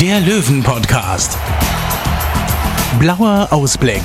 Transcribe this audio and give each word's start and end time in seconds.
der 0.00 0.20
Löwen-Podcast. 0.20 1.38
Blauer 2.98 3.48
Ausblick. 3.50 4.02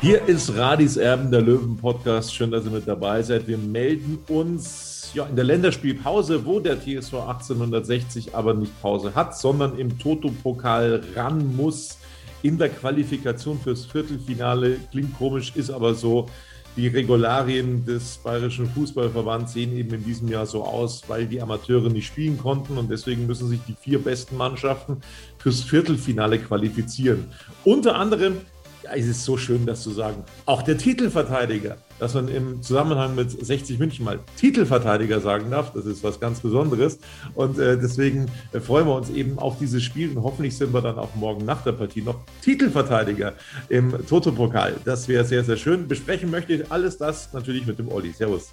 Hier 0.00 0.22
ist 0.28 0.56
Radis 0.56 0.96
Erben, 0.96 1.30
der 1.32 1.40
Löwen-Podcast. 1.40 2.32
Schön, 2.32 2.52
dass 2.52 2.64
ihr 2.64 2.70
mit 2.70 2.86
dabei 2.86 3.20
seid. 3.22 3.48
Wir 3.48 3.58
melden 3.58 4.18
uns 4.28 5.10
ja, 5.14 5.26
in 5.26 5.34
der 5.34 5.44
Länderspielpause, 5.44 6.46
wo 6.46 6.60
der 6.60 6.78
TSV 6.78 7.14
1860 7.14 8.34
aber 8.34 8.54
nicht 8.54 8.80
Pause 8.80 9.12
hat, 9.16 9.36
sondern 9.36 9.76
im 9.76 9.98
Toto-Pokal 9.98 11.02
ran 11.16 11.56
muss 11.56 11.98
in 12.42 12.58
der 12.58 12.68
Qualifikation 12.68 13.58
fürs 13.58 13.86
Viertelfinale. 13.86 14.76
Klingt 14.92 15.18
komisch, 15.18 15.52
ist 15.56 15.70
aber 15.70 15.94
so. 15.94 16.28
Die 16.74 16.88
Regularien 16.88 17.84
des 17.84 18.16
Bayerischen 18.16 18.66
Fußballverbands 18.66 19.52
sehen 19.52 19.76
eben 19.76 19.92
in 19.92 20.04
diesem 20.04 20.28
Jahr 20.28 20.46
so 20.46 20.64
aus, 20.64 21.02
weil 21.06 21.26
die 21.26 21.42
Amateure 21.42 21.90
nicht 21.90 22.06
spielen 22.06 22.38
konnten 22.38 22.78
und 22.78 22.90
deswegen 22.90 23.26
müssen 23.26 23.48
sich 23.48 23.60
die 23.68 23.76
vier 23.78 23.98
besten 23.98 24.38
Mannschaften 24.38 25.02
fürs 25.36 25.60
Viertelfinale 25.60 26.38
qualifizieren. 26.38 27.28
Unter 27.64 27.96
anderem 27.96 28.38
ja, 28.82 28.94
es 28.94 29.06
ist 29.06 29.24
so 29.24 29.36
schön, 29.36 29.64
das 29.66 29.82
zu 29.82 29.90
sagen. 29.90 30.24
Auch 30.46 30.62
der 30.62 30.76
Titelverteidiger, 30.76 31.76
dass 32.02 32.14
man 32.14 32.26
im 32.26 32.60
Zusammenhang 32.62 33.14
mit 33.14 33.30
60 33.30 33.78
München 33.78 34.04
mal 34.04 34.18
Titelverteidiger 34.36 35.20
sagen 35.20 35.52
darf, 35.52 35.72
das 35.72 35.86
ist 35.86 36.02
was 36.02 36.18
ganz 36.18 36.40
Besonderes. 36.40 36.98
Und 37.36 37.60
äh, 37.60 37.78
deswegen 37.78 38.26
äh, 38.50 38.58
freuen 38.58 38.88
wir 38.88 38.96
uns 38.96 39.08
eben 39.08 39.38
auf 39.38 39.56
dieses 39.60 39.84
Spiel 39.84 40.10
und 40.10 40.20
hoffentlich 40.24 40.56
sind 40.56 40.74
wir 40.74 40.80
dann 40.80 40.98
auch 40.98 41.14
morgen 41.14 41.44
nach 41.44 41.62
der 41.62 41.70
Partie 41.70 42.02
noch 42.02 42.16
Titelverteidiger 42.40 43.34
im 43.68 43.94
Toto-Pokal. 44.08 44.74
Das 44.84 45.06
wäre 45.06 45.24
sehr, 45.24 45.44
sehr 45.44 45.56
schön. 45.56 45.86
Besprechen 45.86 46.28
möchte 46.28 46.54
ich 46.54 46.72
alles 46.72 46.98
das 46.98 47.32
natürlich 47.32 47.66
mit 47.66 47.78
dem 47.78 47.88
Olli. 47.88 48.10
Servus. 48.10 48.52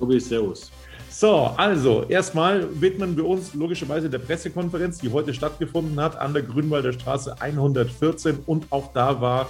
Tobi, 0.00 0.18
servus. 0.18 0.72
So, 1.10 1.52
also 1.56 2.02
erstmal 2.08 2.66
widmen 2.80 3.16
wir 3.16 3.24
uns 3.24 3.54
logischerweise 3.54 4.10
der 4.10 4.18
Pressekonferenz, 4.18 4.98
die 4.98 5.12
heute 5.12 5.32
stattgefunden 5.32 6.00
hat 6.00 6.18
an 6.18 6.34
der 6.34 6.42
Grünwalder 6.42 6.92
Straße 6.92 7.40
114 7.40 8.40
und 8.46 8.66
auch 8.70 8.92
da 8.92 9.20
war 9.20 9.48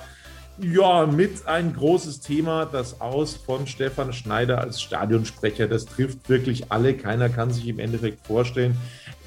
ja 0.59 1.07
mit 1.07 1.47
ein 1.47 1.73
großes 1.73 2.21
Thema 2.21 2.67
das 2.67 3.01
Aus 3.01 3.35
von 3.35 3.67
Stefan 3.67 4.13
Schneider 4.13 4.61
als 4.61 4.81
Stadionsprecher. 4.81 5.69
Das 5.69 5.87
trifft 5.87 6.29
wirklich 6.29 6.71
alle. 6.71 6.95
Keiner 6.95 7.29
kann 7.29 7.51
sich 7.51 7.69
im 7.69 7.79
Endeffekt 7.79 8.27
vorstellen, 8.27 8.77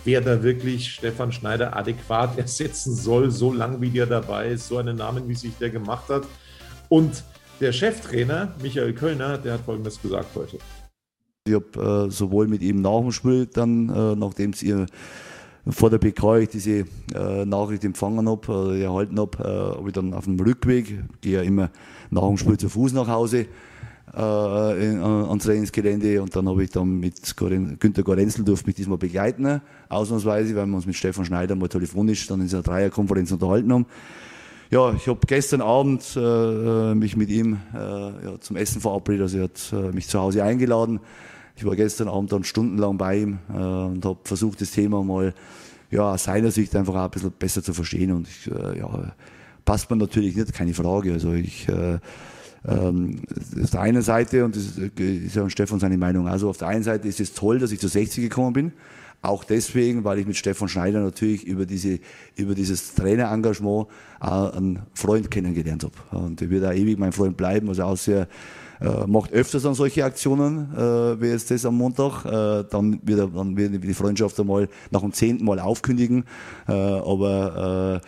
wer 0.06 0.22
da 0.22 0.44
wirklich 0.44 0.92
Stefan 0.92 1.32
Schneider 1.32 1.76
adäquat 1.76 2.38
ersetzen 2.38 2.96
soll, 2.96 3.32
so 3.32 3.54
lange 3.54 3.82
wie 3.82 3.90
der 3.90 4.06
dabei 4.06 4.50
ist, 4.50 4.68
so 4.68 4.78
einen 4.78 4.98
Namen, 4.98 5.28
wie 5.28 5.36
sich 5.36 5.56
der 5.60 5.70
gemacht 5.70 6.10
hat. 6.10 6.24
Und 6.90 7.24
der 7.60 7.72
Cheftrainer 7.72 8.54
Michael 8.62 8.94
Kölner, 8.94 9.38
der 9.38 9.54
hat 9.54 9.62
Folgendes 9.62 10.02
gesagt 10.02 10.36
heute. 10.36 10.60
Ich 11.48 11.54
habe 11.54 12.08
äh, 12.08 12.12
sowohl 12.12 12.48
mit 12.48 12.62
ihm 12.62 12.82
nach 12.82 13.00
dem 13.00 13.12
Spiel, 13.12 13.46
dann, 13.48 13.90
äh, 13.90 14.16
nachdem 14.16 14.52
es 14.52 14.62
ihr 14.62 14.86
vor 15.70 15.90
der 15.90 15.98
PK 15.98 16.38
ich 16.38 16.50
diese 16.50 16.86
äh, 17.16 17.46
Nachricht 17.46 17.84
empfangen 17.84 18.28
habe, 18.28 18.76
äh, 18.76 18.84
erhalten 18.84 19.20
habe, 19.20 19.38
äh, 19.44 19.78
habe 19.78 19.88
ich 19.88 19.94
dann 19.94 20.14
auf 20.14 20.26
dem 20.26 20.40
Rückweg, 20.40 21.00
gehe 21.22 21.38
ja 21.38 21.42
immer 21.42 21.70
nach 22.10 22.28
dem 22.28 22.38
Spiel 22.38 22.58
zu 22.58 22.70
Fuß 22.70 22.94
nach 22.94 23.08
Hause 23.08 23.48
äh, 24.16 24.86
in, 24.86 25.02
ans 25.02 25.44
Trainingsgelände 25.44 26.22
und 26.22 26.36
dann 26.36 26.48
habe 26.48 26.64
ich 26.64 26.70
dann 26.70 27.00
mit 27.00 27.36
Goren, 27.36 27.78
Günter 27.80 28.04
Gorenzel 28.04 28.46
durfte 28.46 28.68
mich 28.68 28.76
diesmal 28.76 28.98
begleiten, 28.98 29.62
ausnahmsweise, 29.90 30.56
weil 30.56 30.66
wir 30.66 30.76
uns 30.76 30.86
mit 30.86 30.96
Stefan 30.96 31.26
Schneider 31.26 31.56
mal 31.56 31.68
telefonisch 31.68 32.28
dann 32.28 32.40
in 32.40 32.46
dieser 32.46 32.62
Dreierkonferenz 32.64 33.32
unterhalten 33.32 33.74
haben. 33.74 33.86
Ja, 34.70 34.94
ich 34.94 35.08
habe 35.08 35.20
gestern 35.26 35.62
Abend 35.62 36.04
äh, 36.18 36.94
mich 36.94 37.16
mit 37.16 37.30
ihm 37.30 37.58
äh, 37.74 37.78
ja, 37.78 38.40
zum 38.40 38.58
Essen 38.58 38.82
verabredet, 38.82 39.22
also 39.24 39.38
er 39.38 39.44
hat 39.46 39.74
äh, 39.74 39.94
mich 39.94 40.08
zu 40.08 40.20
Hause 40.20 40.44
eingeladen. 40.44 41.00
Ich 41.58 41.66
war 41.66 41.76
gestern 41.76 42.08
Abend 42.08 42.32
dann 42.32 42.44
stundenlang 42.44 42.98
bei 42.98 43.18
ihm 43.18 43.40
äh, 43.50 43.58
und 43.58 44.06
habe 44.06 44.20
versucht, 44.24 44.62
das 44.62 44.72
Thema 44.72 45.04
mal 45.04 45.34
ja, 45.90 46.14
aus 46.14 46.26
seiner 46.26 46.52
Sicht 46.52 46.76
einfach 46.76 46.94
auch 46.94 47.06
ein 47.06 47.10
bisschen 47.10 47.32
besser 47.32 47.64
zu 47.64 47.74
verstehen. 47.74 48.12
Und 48.12 48.28
ich, 48.28 48.52
äh, 48.52 48.78
ja, 48.78 49.12
passt 49.66 49.90
man 49.90 49.98
natürlich 49.98 50.36
nicht, 50.36 50.54
keine 50.54 50.76
Frage. 50.76 51.14
Also 51.14 51.34
ich 51.34 51.68
äh, 51.68 51.98
ähm, 52.68 53.22
auf 53.64 53.72
der 53.72 53.82
einen 53.82 54.02
Seite, 54.04 54.46
und 54.46 54.56
das 54.56 54.78
ist 54.78 55.36
ja 55.36 55.50
Stefan 55.50 55.80
seine 55.80 55.98
Meinung, 55.98 56.28
also 56.28 56.50
auf 56.50 56.58
der 56.58 56.68
einen 56.68 56.84
Seite 56.84 57.08
ist 57.08 57.20
es 57.20 57.34
toll, 57.34 57.60
dass 57.60 57.72
ich 57.72 57.80
zu 57.80 57.88
60 57.88 58.24
gekommen 58.24 58.54
bin. 58.54 58.74
Auch 59.24 59.44
deswegen, 59.44 60.04
weil 60.04 60.20
ich 60.20 60.28
mit 60.28 60.38
Stefan 60.38 60.68
Schneider 60.68 61.02
natürlich 61.02 61.44
über, 61.44 61.66
diese, 61.66 62.00
über 62.36 62.54
dieses 62.54 62.94
Trainerengagement 62.94 63.88
auch 64.20 64.54
einen 64.54 64.80
Freund 64.94 65.32
kennengelernt 65.32 65.84
habe. 65.84 66.18
Und 66.18 66.40
der 66.40 66.52
wird 66.52 66.64
auch 66.66 66.74
ewig 66.74 67.00
mein 67.00 67.12
Freund 67.12 67.36
bleiben. 67.36 67.68
Also 67.68 67.84
auch 67.84 67.98
sehr, 67.98 68.28
äh, 68.82 69.08
macht 69.08 69.32
öfters 69.32 69.64
dann 69.64 69.74
solche 69.74 70.06
Aktionen, 70.06 70.74
äh, 70.76 71.22
wie 71.22 71.28
jetzt 71.28 71.52
das 71.52 71.66
am 71.66 71.76
Montag. 71.76 72.26
Äh, 72.26 72.66
dann, 72.70 73.00
wird 73.04 73.20
er, 73.20 73.28
dann 73.28 73.58
wird 73.58 73.84
die 73.84 73.94
Freundschaft 73.94 74.40
einmal 74.40 74.70
nach 74.92 75.02
dem 75.02 75.14
zehnten 75.14 75.46
Mal 75.46 75.60
aufkündigen. 75.60 76.26
Äh, 76.68 76.72
aber 76.74 78.02
äh, 78.04 78.08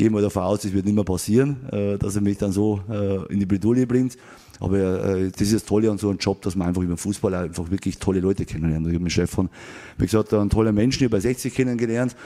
gehen 0.00 0.14
wir 0.14 0.22
davon 0.22 0.44
aus, 0.44 0.64
es 0.64 0.72
wird 0.72 0.86
nicht 0.86 0.94
mehr 0.94 1.04
passieren, 1.04 1.56
äh, 1.70 1.98
dass 1.98 2.16
er 2.16 2.22
mich 2.22 2.38
dann 2.38 2.52
so 2.52 2.80
äh, 2.88 3.30
in 3.30 3.38
die 3.38 3.44
Bredouille 3.44 3.86
bringt. 3.86 4.16
Aber 4.58 4.78
äh, 4.78 5.30
das 5.30 5.42
ist 5.42 5.54
das 5.54 5.64
Tolle 5.66 5.90
an 5.90 5.98
so 5.98 6.08
einem 6.08 6.18
Job, 6.18 6.40
dass 6.40 6.56
man 6.56 6.68
einfach 6.68 6.80
über 6.80 6.96
Fußball 6.96 7.34
einfach 7.34 7.70
wirklich 7.70 7.98
tolle 7.98 8.20
Leute 8.20 8.46
kennenlernt. 8.46 8.86
Ich 8.86 8.94
habe 8.94 9.04
mit 9.04 9.12
Chef 9.12 9.30
von, 9.30 9.50
wie 9.98 10.06
gesagt, 10.06 10.32
einen 10.32 10.48
tollen 10.48 10.74
Menschen 10.74 11.10
bei 11.10 11.20
60 11.20 11.54
kennengelernt. 11.54 12.16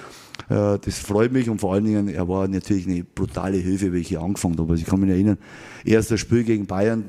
Das 0.49 0.99
freut 0.99 1.33
mich 1.33 1.49
und 1.49 1.61
vor 1.61 1.75
allen 1.75 1.85
Dingen, 1.85 2.09
er 2.09 2.29
war 2.29 2.49
natürlich 2.49 2.89
eine 2.89 3.05
brutale 3.05 3.57
Hilfe, 3.57 3.93
wie 3.93 3.99
ich 3.99 4.09
hier 4.09 4.21
angefangen 4.21 4.59
habe. 4.59 4.73
Also 4.73 4.83
ich 4.83 4.89
kann 4.89 5.01
mich 5.01 5.11
erinnern, 5.11 5.39
erstes 5.85 6.21
Spiel 6.21 6.43
gegen 6.43 6.67
Bayern, 6.67 7.05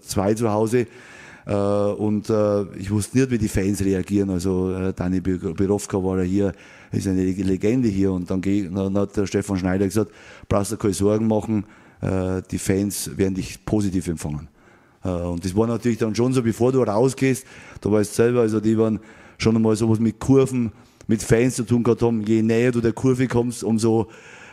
zwei 0.00 0.32
zu 0.32 0.50
Hause. 0.50 0.86
Äh, 1.46 1.54
und 1.54 2.28
äh, 2.28 2.64
ich 2.76 2.90
wusste 2.90 3.18
nicht, 3.18 3.30
wie 3.30 3.38
die 3.38 3.48
Fans 3.48 3.82
reagieren. 3.82 4.30
Also 4.30 4.72
äh, 4.72 4.92
Dani 4.92 5.20
Birovka 5.20 6.02
war 6.02 6.18
ja 6.18 6.24
hier, 6.24 6.52
ist 6.92 7.06
eine 7.06 7.24
Legende 7.24 7.88
hier. 7.88 8.12
Und 8.12 8.30
dann, 8.30 8.42
dann 8.42 8.98
hat 8.98 9.16
der 9.16 9.26
Stefan 9.26 9.56
Schneider 9.56 9.84
gesagt, 9.84 10.10
brauchst 10.48 10.72
du 10.72 10.76
keine 10.76 10.94
Sorgen 10.94 11.28
machen, 11.28 11.64
äh, 12.00 12.42
die 12.50 12.58
Fans 12.58 13.16
werden 13.16 13.34
dich 13.34 13.64
positiv 13.64 14.08
empfangen. 14.08 14.48
Äh, 15.04 15.08
und 15.08 15.44
das 15.44 15.56
war 15.56 15.66
natürlich 15.66 15.98
dann 15.98 16.14
schon 16.14 16.32
so, 16.32 16.42
bevor 16.42 16.72
du 16.72 16.82
rausgehst, 16.82 17.46
du 17.80 17.92
weißt 17.92 18.14
selber, 18.14 18.40
also 18.40 18.60
die 18.60 18.76
waren 18.76 18.98
schon 19.38 19.54
einmal 19.54 19.76
sowas 19.76 20.00
mit 20.00 20.18
Kurven, 20.18 20.72
mit 21.06 21.22
Fans 21.22 21.54
zu 21.54 21.62
tun 21.62 21.84
gehabt 21.84 22.02
haben. 22.02 22.22
Je 22.22 22.42
näher 22.42 22.72
du 22.72 22.80
der 22.80 22.92
Kurve 22.92 23.28
kommst, 23.28 23.62
umso 23.62 24.08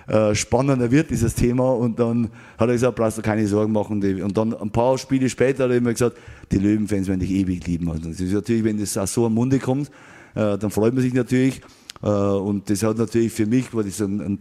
äh, 0.08 0.36
spannender 0.36 0.92
wird 0.92 1.10
dieses 1.10 1.36
Thema. 1.36 1.72
Und 1.72 2.00
dann 2.00 2.30
hat 2.58 2.70
er 2.70 2.74
gesagt, 2.74 2.96
brauchst 2.96 3.18
du 3.18 3.22
keine 3.22 3.48
Sorgen 3.48 3.72
machen. 3.72 4.04
Und 4.22 4.38
dann 4.38 4.54
ein 4.54 4.72
paar 4.72 4.98
Spiele 4.98 5.30
später 5.30 5.66
hat 5.66 5.72
er 5.72 5.78
immer 5.78 5.92
gesagt, 5.92 6.18
die 6.52 6.58
Löwenfans 6.58 7.08
werden 7.08 7.20
dich 7.20 7.32
ewig 7.32 7.66
lieben. 7.68 7.90
Also 7.90 8.10
das 8.10 8.20
ist 8.20 8.34
natürlich, 8.34 8.64
wenn 8.64 8.80
das 8.80 8.98
auch 8.98 9.08
so 9.08 9.26
am 9.26 9.34
Munde 9.34 9.60
kommt, 9.60 9.90
dann 10.34 10.72
freut 10.72 10.94
man 10.94 11.04
sich 11.04 11.14
natürlich. 11.14 11.62
Und 12.02 12.70
das 12.70 12.84
hat 12.84 12.98
natürlich 12.98 13.32
für 13.32 13.46
mich, 13.46 13.74
war 13.74 13.84
das 13.84 14.02
ein, 14.02 14.20
ein 14.20 14.40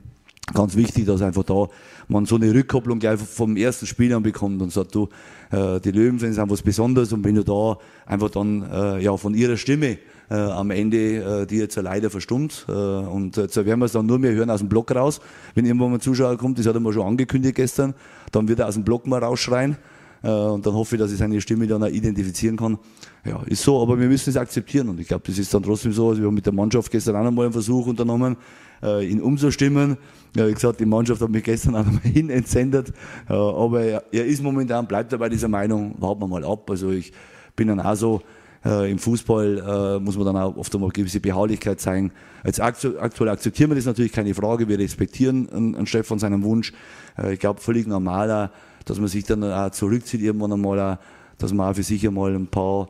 ganz 0.52 0.76
wichtig, 0.76 1.06
dass 1.06 1.22
einfach 1.22 1.44
da 1.44 1.68
man 2.08 2.26
so 2.26 2.36
eine 2.36 2.52
Rückkopplung 2.52 2.98
gleich 2.98 3.18
vom 3.20 3.56
ersten 3.56 3.86
Spiel 3.86 4.12
an 4.14 4.22
bekommt 4.22 4.60
und 4.60 4.72
sagt, 4.72 4.94
du, 4.94 5.08
äh, 5.50 5.80
die 5.80 5.90
Löwenfans 5.90 6.36
sind 6.36 6.50
was 6.50 6.62
Besonderes 6.62 7.12
und 7.12 7.24
wenn 7.24 7.34
du 7.34 7.44
da 7.44 7.78
einfach 8.06 8.30
dann 8.30 8.62
äh, 8.70 9.00
ja 9.02 9.16
von 9.16 9.34
ihrer 9.34 9.56
Stimme 9.56 9.98
äh, 10.32 10.36
am 10.36 10.70
Ende, 10.70 11.42
äh, 11.42 11.46
die 11.46 11.56
jetzt 11.56 11.76
leider 11.76 12.08
verstummt 12.08 12.64
äh, 12.68 12.72
und 12.72 13.36
jetzt 13.36 13.56
werden 13.56 13.80
wir 13.80 13.84
es 13.84 13.92
dann 13.92 14.06
nur 14.06 14.18
mehr 14.18 14.32
hören 14.32 14.48
aus 14.48 14.60
dem 14.60 14.68
Block 14.68 14.94
raus, 14.94 15.20
wenn 15.54 15.66
irgendwann 15.66 15.90
mal 15.90 15.96
ein 15.96 16.00
Zuschauer 16.00 16.38
kommt, 16.38 16.58
das 16.58 16.66
hat 16.66 16.74
er 16.74 16.80
mal 16.80 16.92
schon 16.92 17.06
angekündigt 17.06 17.56
gestern, 17.56 17.94
dann 18.30 18.48
wird 18.48 18.60
er 18.60 18.68
aus 18.68 18.74
dem 18.74 18.84
Block 18.84 19.06
mal 19.06 19.22
rausschreien 19.22 19.76
äh, 20.22 20.28
und 20.30 20.64
dann 20.64 20.72
hoffe 20.72 20.96
ich, 20.96 21.00
dass 21.00 21.12
ich 21.12 21.18
seine 21.18 21.38
Stimme 21.40 21.66
dann 21.66 21.82
auch 21.82 21.88
identifizieren 21.88 22.56
kann. 22.56 22.78
Ja, 23.24 23.42
ist 23.44 23.62
so, 23.62 23.80
aber 23.82 24.00
wir 24.00 24.08
müssen 24.08 24.30
es 24.30 24.36
akzeptieren 24.36 24.88
und 24.88 25.00
ich 25.00 25.08
glaube, 25.08 25.24
das 25.26 25.38
ist 25.38 25.52
dann 25.52 25.62
trotzdem 25.62 25.92
so, 25.92 26.08
also 26.08 26.22
wir 26.22 26.28
haben 26.28 26.34
mit 26.34 26.46
der 26.46 26.54
Mannschaft 26.54 26.90
gestern 26.90 27.16
auch 27.16 27.24
nochmal 27.24 27.44
einen 27.46 27.52
Versuch 27.52 27.86
unternommen, 27.86 28.36
äh, 28.82 29.06
ihn 29.06 29.20
umzustimmen. 29.20 29.98
Ja, 30.34 30.48
wie 30.48 30.54
gesagt, 30.54 30.80
die 30.80 30.86
Mannschaft 30.86 31.20
hat 31.20 31.28
mich 31.28 31.44
gestern 31.44 31.76
auch 31.76 31.84
nochmal 31.84 32.00
hin 32.12 32.30
entsendet. 32.30 32.88
Äh, 33.28 33.34
aber 33.34 33.82
er, 33.82 34.04
er, 34.10 34.24
ist 34.24 34.42
momentan, 34.42 34.86
bleibt 34.86 35.12
er 35.12 35.18
bei 35.18 35.28
dieser 35.28 35.48
Meinung, 35.48 35.94
warten 35.98 36.22
wir 36.22 36.28
mal 36.28 36.44
ab. 36.44 36.70
Also 36.70 36.90
ich 36.90 37.12
bin 37.54 37.68
dann 37.68 37.80
auch 37.80 37.94
so, 37.94 38.22
äh, 38.64 38.90
im 38.90 38.98
Fußball 38.98 39.98
äh, 39.98 40.00
muss 40.00 40.16
man 40.16 40.26
dann 40.26 40.36
auch 40.36 40.56
oft 40.56 40.74
einmal 40.74 40.90
gewisse 40.90 41.20
Beharrlichkeit 41.20 41.80
zeigen. 41.80 42.12
Als 42.44 42.60
aktuell 42.60 43.28
akzeptieren 43.28 43.70
wir 43.70 43.76
das 43.76 43.86
natürlich 43.86 44.12
keine 44.12 44.34
Frage. 44.34 44.68
Wir 44.68 44.78
respektieren 44.78 45.48
einen, 45.50 45.74
einen 45.74 45.86
Chef 45.86 46.06
von 46.06 46.18
seinem 46.18 46.42
Wunsch. 46.42 46.72
Äh, 47.18 47.34
ich 47.34 47.40
glaube, 47.40 47.60
völlig 47.60 47.86
normaler, 47.86 48.50
dass 48.84 48.98
man 48.98 49.08
sich 49.08 49.24
dann 49.24 49.44
auch 49.44 49.70
zurückzieht 49.70 50.20
irgendwann 50.20 50.52
einmal, 50.52 50.80
auch, 50.80 50.98
dass 51.38 51.52
man 51.52 51.70
auch 51.70 51.74
für 51.74 51.82
sich 51.82 52.06
einmal 52.06 52.34
ein 52.34 52.46
paar 52.46 52.88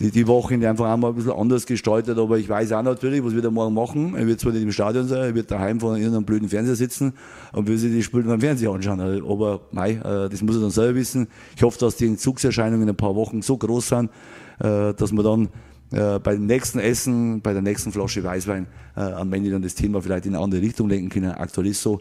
die, 0.00 0.12
die 0.12 0.26
Wochenende 0.28 0.68
einfach 0.68 0.92
einmal 0.92 1.10
ein 1.10 1.16
bisschen 1.16 1.32
anders 1.32 1.66
gestaltet, 1.66 2.18
aber 2.18 2.38
ich 2.38 2.48
weiß 2.48 2.70
auch 2.72 2.82
natürlich, 2.82 3.24
was 3.24 3.34
wir 3.34 3.42
da 3.42 3.50
morgen 3.50 3.74
machen. 3.74 4.14
Er 4.14 4.26
wird 4.26 4.38
zwar 4.38 4.52
nicht 4.52 4.62
im 4.62 4.70
Stadion 4.70 5.08
sein, 5.08 5.18
er 5.18 5.34
wird 5.34 5.50
daheim 5.50 5.80
vor 5.80 5.96
irgendeinem 5.96 6.24
blöden 6.24 6.48
Fernseher 6.48 6.76
sitzen 6.76 7.14
und 7.52 7.66
will 7.66 7.76
sich 7.76 7.90
die 7.90 8.02
Spiele 8.02 8.22
beim 8.22 8.40
Fernseher 8.40 8.70
anschauen. 8.70 9.00
Aber 9.00 9.60
mei, 9.72 9.92
äh, 9.94 10.28
das 10.28 10.40
muss 10.42 10.54
er 10.54 10.62
dann 10.62 10.70
selber 10.70 10.94
wissen. 10.94 11.26
Ich 11.56 11.62
hoffe, 11.62 11.78
dass 11.80 11.96
die 11.96 12.06
Entzugserscheinungen 12.06 12.82
in 12.82 12.90
ein 12.90 12.96
paar 12.96 13.16
Wochen 13.16 13.42
so 13.42 13.56
groß 13.56 13.88
sind, 13.88 14.10
dass 14.58 15.12
man 15.12 15.24
dann 15.24 15.48
äh, 15.92 16.18
beim 16.18 16.46
nächsten 16.46 16.78
Essen, 16.78 17.40
bei 17.40 17.52
der 17.52 17.62
nächsten 17.62 17.92
Flasche 17.92 18.22
Weißwein 18.24 18.66
am 18.94 19.32
Ende 19.32 19.50
dann 19.50 19.62
das 19.62 19.76
Thema 19.76 20.02
vielleicht 20.02 20.26
in 20.26 20.34
eine 20.34 20.42
andere 20.42 20.60
Richtung 20.60 20.88
lenken 20.88 21.08
können. 21.08 21.30
Aktuell 21.30 21.68
ist 21.68 21.80
so. 21.80 22.00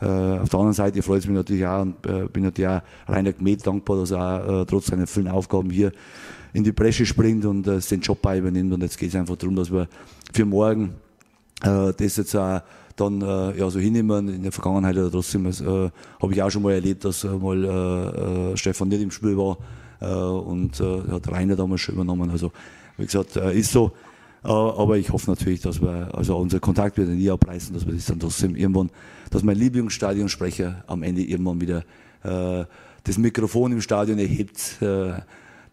auf 0.00 0.48
der 0.48 0.58
anderen 0.58 0.72
Seite 0.72 1.00
freut 1.02 1.20
es 1.20 1.26
mich 1.28 1.36
natürlich 1.36 1.64
auch 1.64 1.82
und 1.82 2.02
bin 2.32 2.42
natürlich 2.42 2.68
auch 2.68 2.82
Rainer 3.06 3.32
Gmet 3.32 3.64
dankbar, 3.64 3.98
dass 3.98 4.10
er 4.10 4.44
auch 4.48 4.64
trotz 4.64 4.86
seiner 4.86 5.06
vielen 5.06 5.28
Aufgaben 5.28 5.70
hier 5.70 5.92
in 6.52 6.64
die 6.64 6.72
Bresche 6.72 7.06
springt 7.06 7.44
und 7.44 7.66
äh, 7.66 7.78
den 7.78 8.00
Job 8.00 8.20
bei 8.20 8.38
übernimmt. 8.38 8.72
Und 8.72 8.82
jetzt 8.82 8.98
geht 8.98 9.08
es 9.10 9.14
einfach 9.14 9.36
darum, 9.36 9.56
dass 9.56 9.72
wir 9.72 9.88
für 10.32 10.44
morgen 10.44 10.94
äh, 11.62 11.92
das 11.96 12.16
jetzt 12.16 12.34
auch 12.36 12.62
dann 12.96 13.22
äh, 13.22 13.58
ja, 13.58 13.70
so 13.70 13.78
hinnehmen. 13.78 14.28
In 14.28 14.42
der 14.42 14.52
Vergangenheit 14.52 14.96
oder 14.96 15.10
trotzdem 15.10 15.46
äh, 15.46 15.50
habe 15.52 16.32
ich 16.32 16.42
auch 16.42 16.50
schon 16.50 16.62
mal 16.62 16.72
erlebt, 16.72 17.04
dass 17.04 17.24
äh, 17.24 17.28
mal 17.28 17.64
äh, 17.64 18.52
äh, 18.52 18.56
Stefan 18.56 18.88
nicht 18.88 19.02
im 19.02 19.10
Spiel 19.10 19.36
war 19.36 19.56
äh, 19.56 19.81
und 20.06 20.80
äh, 20.80 21.02
hat 21.10 21.30
Rainer 21.30 21.56
damals 21.56 21.82
schon 21.82 21.94
übernommen. 21.94 22.30
Also 22.30 22.52
wie 22.96 23.06
gesagt, 23.06 23.36
äh, 23.36 23.52
ist 23.56 23.72
so. 23.72 23.92
Äh, 24.44 24.48
aber 24.48 24.98
ich 24.98 25.10
hoffe 25.10 25.30
natürlich, 25.30 25.60
dass 25.60 25.80
wir, 25.80 26.10
also 26.14 26.36
unser 26.36 26.60
Kontakt 26.60 26.98
wird 26.98 27.08
nie 27.08 27.30
abreißen, 27.30 27.74
dass 27.74 27.86
wir 27.86 27.94
das 27.94 28.06
dann 28.06 28.20
trotzdem 28.20 28.56
irgendwann, 28.56 28.90
dass 29.30 29.42
mein 29.42 29.56
Lieblingsstadionsprecher 29.56 30.84
am 30.86 31.02
Ende 31.02 31.22
irgendwann 31.22 31.60
wieder 31.60 31.84
äh, 32.22 32.64
das 33.04 33.18
Mikrofon 33.18 33.72
im 33.72 33.80
Stadion 33.80 34.18
erhebt. 34.18 34.80
Äh, 34.80 35.14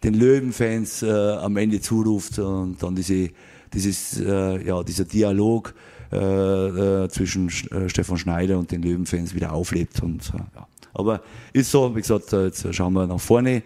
den 0.03 0.13
Löwenfans 0.13 1.03
äh, 1.03 1.09
am 1.09 1.57
Ende 1.57 1.81
zuruft 1.81 2.39
und 2.39 2.81
dann 2.81 2.95
diese, 2.95 3.29
dieses, 3.73 4.19
äh, 4.19 4.65
ja, 4.65 4.81
dieser 4.83 5.05
Dialog 5.05 5.73
äh, 6.11 7.03
äh, 7.03 7.09
zwischen 7.09 7.49
äh, 7.71 7.89
Stefan 7.89 8.17
Schneider 8.17 8.57
und 8.57 8.71
den 8.71 8.81
Löwenfans 8.81 9.35
wieder 9.35 9.51
auflebt. 9.51 10.01
Und, 10.01 10.31
äh, 10.33 10.37
ja. 10.55 10.67
Aber 10.93 11.21
ist 11.53 11.71
so, 11.71 11.95
wie 11.95 12.01
gesagt, 12.01 12.33
äh, 12.33 12.45
jetzt 12.45 12.73
schauen 12.73 12.93
wir 12.93 13.07
nach 13.07 13.19
vorne. 13.19 13.63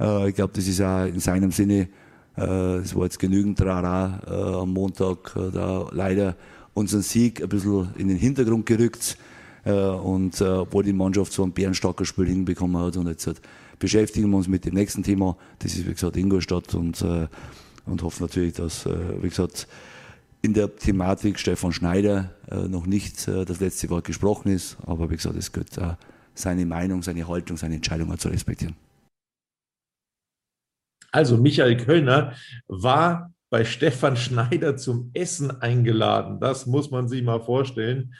Äh, 0.00 0.28
ich 0.28 0.34
glaube, 0.34 0.52
das 0.54 0.66
ist 0.66 0.80
auch 0.80 1.04
in 1.04 1.20
seinem 1.20 1.52
Sinne, 1.52 1.88
äh, 2.36 2.76
es 2.76 2.94
war 2.94 3.04
jetzt 3.04 3.18
genügend 3.18 3.58
Trara 3.58 4.20
äh, 4.26 4.60
am 4.60 4.72
Montag, 4.72 5.34
äh, 5.36 5.50
da 5.52 5.86
leider 5.92 6.36
unseren 6.74 7.02
Sieg 7.02 7.42
ein 7.42 7.48
bisschen 7.48 7.88
in 7.96 8.08
den 8.08 8.16
Hintergrund 8.16 8.66
gerückt. 8.66 9.16
Äh, 9.64 9.72
und 9.72 10.40
äh, 10.40 10.44
obwohl 10.44 10.84
die 10.84 10.92
Mannschaft 10.92 11.32
so 11.32 11.42
ein 11.42 11.52
bärenstarkes 11.52 12.08
Spiel 12.08 12.26
hinbekommen 12.26 12.80
hat 12.82 12.96
und 12.96 13.06
jetzt 13.08 13.26
hat, 13.26 13.40
beschäftigen 13.78 14.30
wir 14.30 14.36
uns 14.36 14.48
mit 14.48 14.64
dem 14.64 14.74
nächsten 14.74 15.02
Thema. 15.02 15.36
Das 15.60 15.74
ist, 15.74 15.86
wie 15.86 15.92
gesagt, 15.92 16.16
Ingolstadt 16.16 16.74
und, 16.74 17.00
äh, 17.02 17.26
und 17.86 18.02
hoffen 18.02 18.24
natürlich, 18.24 18.54
dass, 18.54 18.86
äh, 18.86 19.22
wie 19.22 19.28
gesagt, 19.28 19.66
in 20.42 20.52
der 20.52 20.76
Thematik 20.76 21.38
Stefan 21.38 21.72
Schneider 21.72 22.34
äh, 22.50 22.68
noch 22.68 22.86
nicht 22.86 23.26
äh, 23.28 23.46
das 23.46 23.60
letzte 23.60 23.88
Wort 23.88 24.04
gesprochen 24.04 24.52
ist. 24.52 24.76
Aber 24.84 25.10
wie 25.10 25.16
gesagt, 25.16 25.36
es 25.36 25.52
gehört 25.52 25.78
äh, 25.78 25.94
seine 26.34 26.66
Meinung, 26.66 27.02
seine 27.02 27.26
Haltung, 27.26 27.56
seine 27.56 27.76
Entscheidung 27.76 28.16
zu 28.18 28.28
respektieren. 28.28 28.76
Also 31.14 31.36
Michael 31.36 31.76
Kölner 31.76 32.34
war 32.66 33.32
bei 33.48 33.64
Stefan 33.64 34.16
Schneider 34.16 34.76
zum 34.76 35.12
Essen 35.14 35.52
eingeladen. 35.52 36.40
Das 36.40 36.66
muss 36.66 36.90
man 36.90 37.06
sich 37.06 37.22
mal 37.22 37.38
vorstellen. 37.38 38.14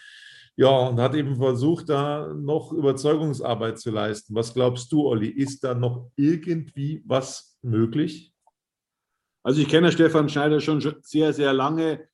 Ja, 0.54 0.68
und 0.68 1.00
hat 1.00 1.16
eben 1.16 1.34
versucht, 1.34 1.88
da 1.88 2.32
noch 2.32 2.70
Überzeugungsarbeit 2.70 3.80
zu 3.80 3.90
leisten. 3.90 4.36
Was 4.36 4.54
glaubst 4.54 4.92
du, 4.92 5.08
Olli? 5.08 5.26
Ist 5.26 5.64
da 5.64 5.74
noch 5.74 6.12
irgendwie 6.14 7.02
was 7.04 7.58
möglich? 7.62 8.32
Also 9.42 9.60
ich 9.60 9.68
kenne 9.68 9.90
Stefan 9.90 10.28
Schneider 10.28 10.60
schon 10.60 10.80
sehr, 11.02 11.32
sehr 11.32 11.52
lange. 11.52 12.06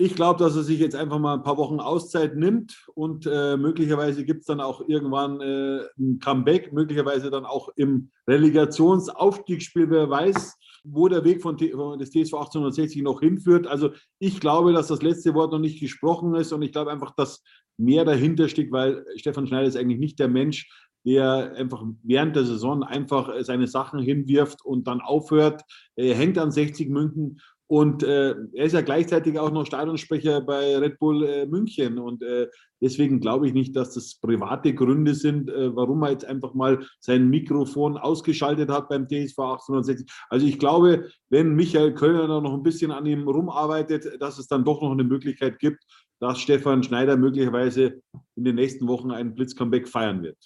Ich 0.00 0.14
glaube, 0.14 0.38
dass 0.38 0.54
er 0.54 0.62
sich 0.62 0.78
jetzt 0.78 0.94
einfach 0.94 1.18
mal 1.18 1.34
ein 1.34 1.42
paar 1.42 1.56
Wochen 1.56 1.80
Auszeit 1.80 2.36
nimmt 2.36 2.86
und 2.94 3.26
äh, 3.26 3.56
möglicherweise 3.56 4.24
gibt 4.24 4.42
es 4.42 4.46
dann 4.46 4.60
auch 4.60 4.88
irgendwann 4.88 5.40
äh, 5.40 5.80
ein 5.98 6.20
Comeback, 6.20 6.72
möglicherweise 6.72 7.30
dann 7.30 7.44
auch 7.44 7.70
im 7.74 8.10
Relegationsaufstiegsspiel, 8.28 9.90
wer 9.90 10.08
weiß 10.08 10.56
wo 10.84 11.08
der 11.08 11.24
Weg 11.24 11.42
von, 11.42 11.56
des 11.56 12.10
TSV 12.10 12.34
1860 12.34 13.02
noch 13.02 13.20
hinführt. 13.20 13.66
Also 13.66 13.90
ich 14.18 14.40
glaube, 14.40 14.72
dass 14.72 14.88
das 14.88 15.02
letzte 15.02 15.34
Wort 15.34 15.52
noch 15.52 15.58
nicht 15.58 15.80
gesprochen 15.80 16.34
ist 16.34 16.52
und 16.52 16.62
ich 16.62 16.72
glaube 16.72 16.90
einfach, 16.90 17.14
dass 17.14 17.42
mehr 17.76 18.04
dahinter 18.04 18.48
steckt, 18.48 18.72
weil 18.72 19.04
Stefan 19.16 19.46
Schneider 19.46 19.66
ist 19.66 19.76
eigentlich 19.76 19.98
nicht 19.98 20.18
der 20.18 20.28
Mensch, 20.28 20.70
der 21.04 21.52
einfach 21.56 21.84
während 22.02 22.36
der 22.36 22.44
Saison 22.44 22.82
einfach 22.82 23.32
seine 23.40 23.66
Sachen 23.66 24.00
hinwirft 24.00 24.64
und 24.64 24.86
dann 24.86 25.00
aufhört. 25.00 25.62
Er 25.96 26.14
hängt 26.14 26.38
an 26.38 26.50
60 26.50 26.88
München 26.88 27.40
und 27.70 28.02
äh, 28.02 28.34
er 28.54 28.64
ist 28.64 28.72
ja 28.72 28.80
gleichzeitig 28.80 29.38
auch 29.38 29.52
noch 29.52 29.66
Stadionsprecher 29.66 30.40
bei 30.40 30.78
Red 30.78 30.98
Bull 30.98 31.22
äh, 31.24 31.44
München. 31.44 31.98
Und 31.98 32.22
äh, 32.22 32.48
deswegen 32.80 33.20
glaube 33.20 33.46
ich 33.46 33.52
nicht, 33.52 33.76
dass 33.76 33.92
das 33.92 34.14
private 34.14 34.72
Gründe 34.72 35.14
sind, 35.14 35.50
äh, 35.50 35.76
warum 35.76 36.02
er 36.02 36.12
jetzt 36.12 36.24
einfach 36.24 36.54
mal 36.54 36.82
sein 36.98 37.28
Mikrofon 37.28 37.98
ausgeschaltet 37.98 38.70
hat 38.70 38.88
beim 38.88 39.06
TSV 39.06 39.38
1860. 39.38 40.10
Also 40.30 40.46
ich 40.46 40.58
glaube, 40.58 41.10
wenn 41.28 41.54
Michael 41.54 41.92
Kölner 41.92 42.40
noch 42.40 42.54
ein 42.54 42.62
bisschen 42.62 42.90
an 42.90 43.04
ihm 43.04 43.28
rumarbeitet, 43.28 44.18
dass 44.18 44.38
es 44.38 44.48
dann 44.48 44.64
doch 44.64 44.80
noch 44.80 44.92
eine 44.92 45.04
Möglichkeit 45.04 45.58
gibt, 45.58 45.84
dass 46.20 46.40
Stefan 46.40 46.82
Schneider 46.82 47.18
möglicherweise 47.18 48.00
in 48.34 48.44
den 48.44 48.54
nächsten 48.54 48.88
Wochen 48.88 49.10
einen 49.10 49.34
Blitzcomeback 49.34 49.88
feiern 49.88 50.22
wird. 50.22 50.38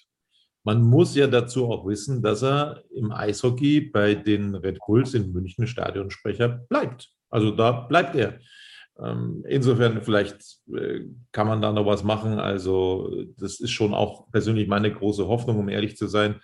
Man 0.65 0.83
muss 0.83 1.17
ja 1.17 1.27
dazu 1.27 1.71
auch 1.71 1.87
wissen, 1.87 2.23
dass 2.23 2.43
er 2.43 2.83
im 2.95 3.11
Eishockey 3.11 3.81
bei 3.81 4.15
den 4.15 4.55
Red 4.55 4.79
Bulls 4.87 5.15
in 5.15 5.33
München 5.33 5.67
Stadionsprecher 5.67 6.49
bleibt. 6.69 7.11
Also 7.31 7.51
da 7.51 7.73
bleibt 7.73 8.15
er. 8.15 8.39
Ähm, 9.01 9.45
insofern 9.49 10.03
vielleicht 10.03 10.61
äh, 10.73 11.01
kann 11.33 11.49
man 11.49 11.63
da 11.63 11.73
noch 11.73 11.87
was 11.87 12.05
machen. 12.05 12.39
Also 12.39 13.25
das 13.39 13.59
ist 13.59 13.71
schon 13.71 13.95
auch 13.95 14.31
persönlich 14.31 14.69
meine 14.69 14.93
große 14.93 15.27
Hoffnung, 15.27 15.59
um 15.59 15.69
ehrlich 15.69 15.97
zu 15.97 16.07
sein. 16.07 16.37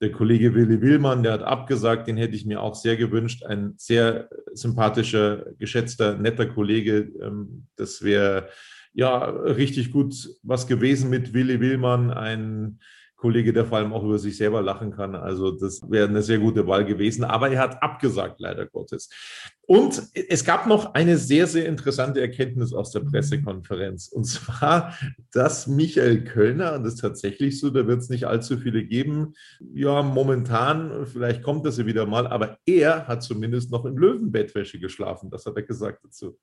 Der 0.00 0.12
Kollege 0.12 0.54
Willi 0.54 0.82
Willmann, 0.82 1.22
der 1.22 1.32
hat 1.32 1.42
abgesagt, 1.42 2.06
den 2.06 2.18
hätte 2.18 2.36
ich 2.36 2.44
mir 2.44 2.60
auch 2.60 2.74
sehr 2.74 2.96
gewünscht. 2.96 3.44
Ein 3.44 3.74
sehr 3.78 4.28
sympathischer, 4.52 5.46
geschätzter, 5.58 6.16
netter 6.18 6.46
Kollege. 6.46 7.10
Ähm, 7.20 7.66
das 7.76 8.02
wäre 8.02 8.48
ja 8.92 9.24
richtig 9.24 9.90
gut 9.90 10.28
was 10.42 10.66
gewesen 10.66 11.10
mit 11.10 11.34
Willi 11.34 11.60
Willmann, 11.60 12.10
ein 12.10 12.78
Kollege, 13.16 13.52
der 13.52 13.64
vor 13.64 13.78
allem 13.78 13.92
auch 13.92 14.04
über 14.04 14.18
sich 14.18 14.36
selber 14.36 14.60
lachen 14.60 14.92
kann. 14.92 15.14
Also 15.14 15.50
das 15.50 15.80
wäre 15.90 16.08
eine 16.08 16.22
sehr 16.22 16.38
gute 16.38 16.66
Wahl 16.66 16.84
gewesen. 16.84 17.24
Aber 17.24 17.50
er 17.50 17.60
hat 17.60 17.82
abgesagt, 17.82 18.40
leider 18.40 18.66
Gottes. 18.66 19.08
Und 19.62 20.02
es 20.12 20.44
gab 20.44 20.66
noch 20.66 20.94
eine 20.94 21.16
sehr, 21.16 21.46
sehr 21.46 21.66
interessante 21.66 22.20
Erkenntnis 22.20 22.72
aus 22.72 22.92
der 22.92 23.00
Pressekonferenz. 23.00 24.08
Und 24.08 24.24
zwar, 24.24 24.94
dass 25.32 25.66
Michael 25.66 26.24
Kölner, 26.24 26.74
und 26.74 26.84
das 26.84 26.94
ist 26.94 27.00
tatsächlich 27.00 27.58
so, 27.58 27.70
da 27.70 27.86
wird 27.86 28.00
es 28.00 28.10
nicht 28.10 28.26
allzu 28.26 28.58
viele 28.58 28.84
geben, 28.84 29.32
ja, 29.74 30.02
momentan, 30.02 31.06
vielleicht 31.06 31.42
kommt 31.42 31.66
das 31.66 31.78
ja 31.78 31.86
wieder 31.86 32.06
mal, 32.06 32.26
aber 32.26 32.58
er 32.66 33.08
hat 33.08 33.22
zumindest 33.22 33.72
noch 33.72 33.86
in 33.86 33.96
Löwenbettwäsche 33.96 34.78
geschlafen. 34.78 35.30
Das 35.30 35.46
hat 35.46 35.56
er 35.56 35.62
gesagt 35.62 36.04
dazu. 36.04 36.38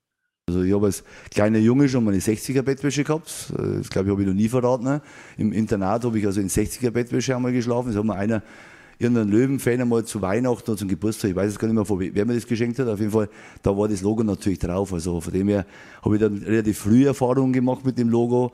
Also 0.46 0.62
ich 0.62 0.74
habe 0.74 0.86
als 0.86 1.02
kleiner 1.30 1.58
Junge 1.58 1.88
schon 1.88 2.04
meine 2.04 2.18
60er 2.18 2.60
Bettwäsche 2.60 3.02
gehabt. 3.02 3.50
Das 3.56 3.88
glaube 3.88 4.08
ich, 4.08 4.12
habe 4.12 4.22
ich 4.22 4.28
noch 4.28 4.34
nie 4.34 4.48
verraten. 4.48 5.00
Im 5.38 5.52
Internat 5.52 6.04
habe 6.04 6.18
ich 6.18 6.26
also 6.26 6.40
in 6.40 6.50
60er 6.50 6.90
Bettwäsche 6.90 7.34
einmal 7.34 7.52
geschlafen. 7.52 7.88
Das 7.88 7.96
hat 7.96 8.04
mir 8.04 8.14
einer, 8.14 8.42
irgendein 8.98 9.28
Löwenfan 9.28 9.80
einmal 9.80 10.04
zu 10.04 10.20
Weihnachten 10.20 10.70
oder 10.70 10.78
zum 10.78 10.88
Geburtstag, 10.88 11.30
ich 11.30 11.36
weiß 11.36 11.52
es 11.52 11.58
gar 11.58 11.66
nicht 11.66 11.88
mehr, 11.88 12.14
wer 12.14 12.26
mir 12.26 12.34
das 12.34 12.46
geschenkt 12.46 12.78
hat. 12.78 12.88
Auf 12.88 13.00
jeden 13.00 13.10
Fall, 13.10 13.30
da 13.62 13.74
war 13.74 13.88
das 13.88 14.02
Logo 14.02 14.22
natürlich 14.22 14.58
drauf. 14.58 14.92
Also 14.92 15.18
von 15.20 15.32
dem 15.32 15.48
her 15.48 15.64
habe 16.02 16.16
ich 16.16 16.20
dann 16.20 16.36
relativ 16.42 16.78
früh 16.78 17.06
Erfahrungen 17.06 17.54
gemacht 17.54 17.84
mit 17.86 17.96
dem 17.96 18.10
Logo. 18.10 18.52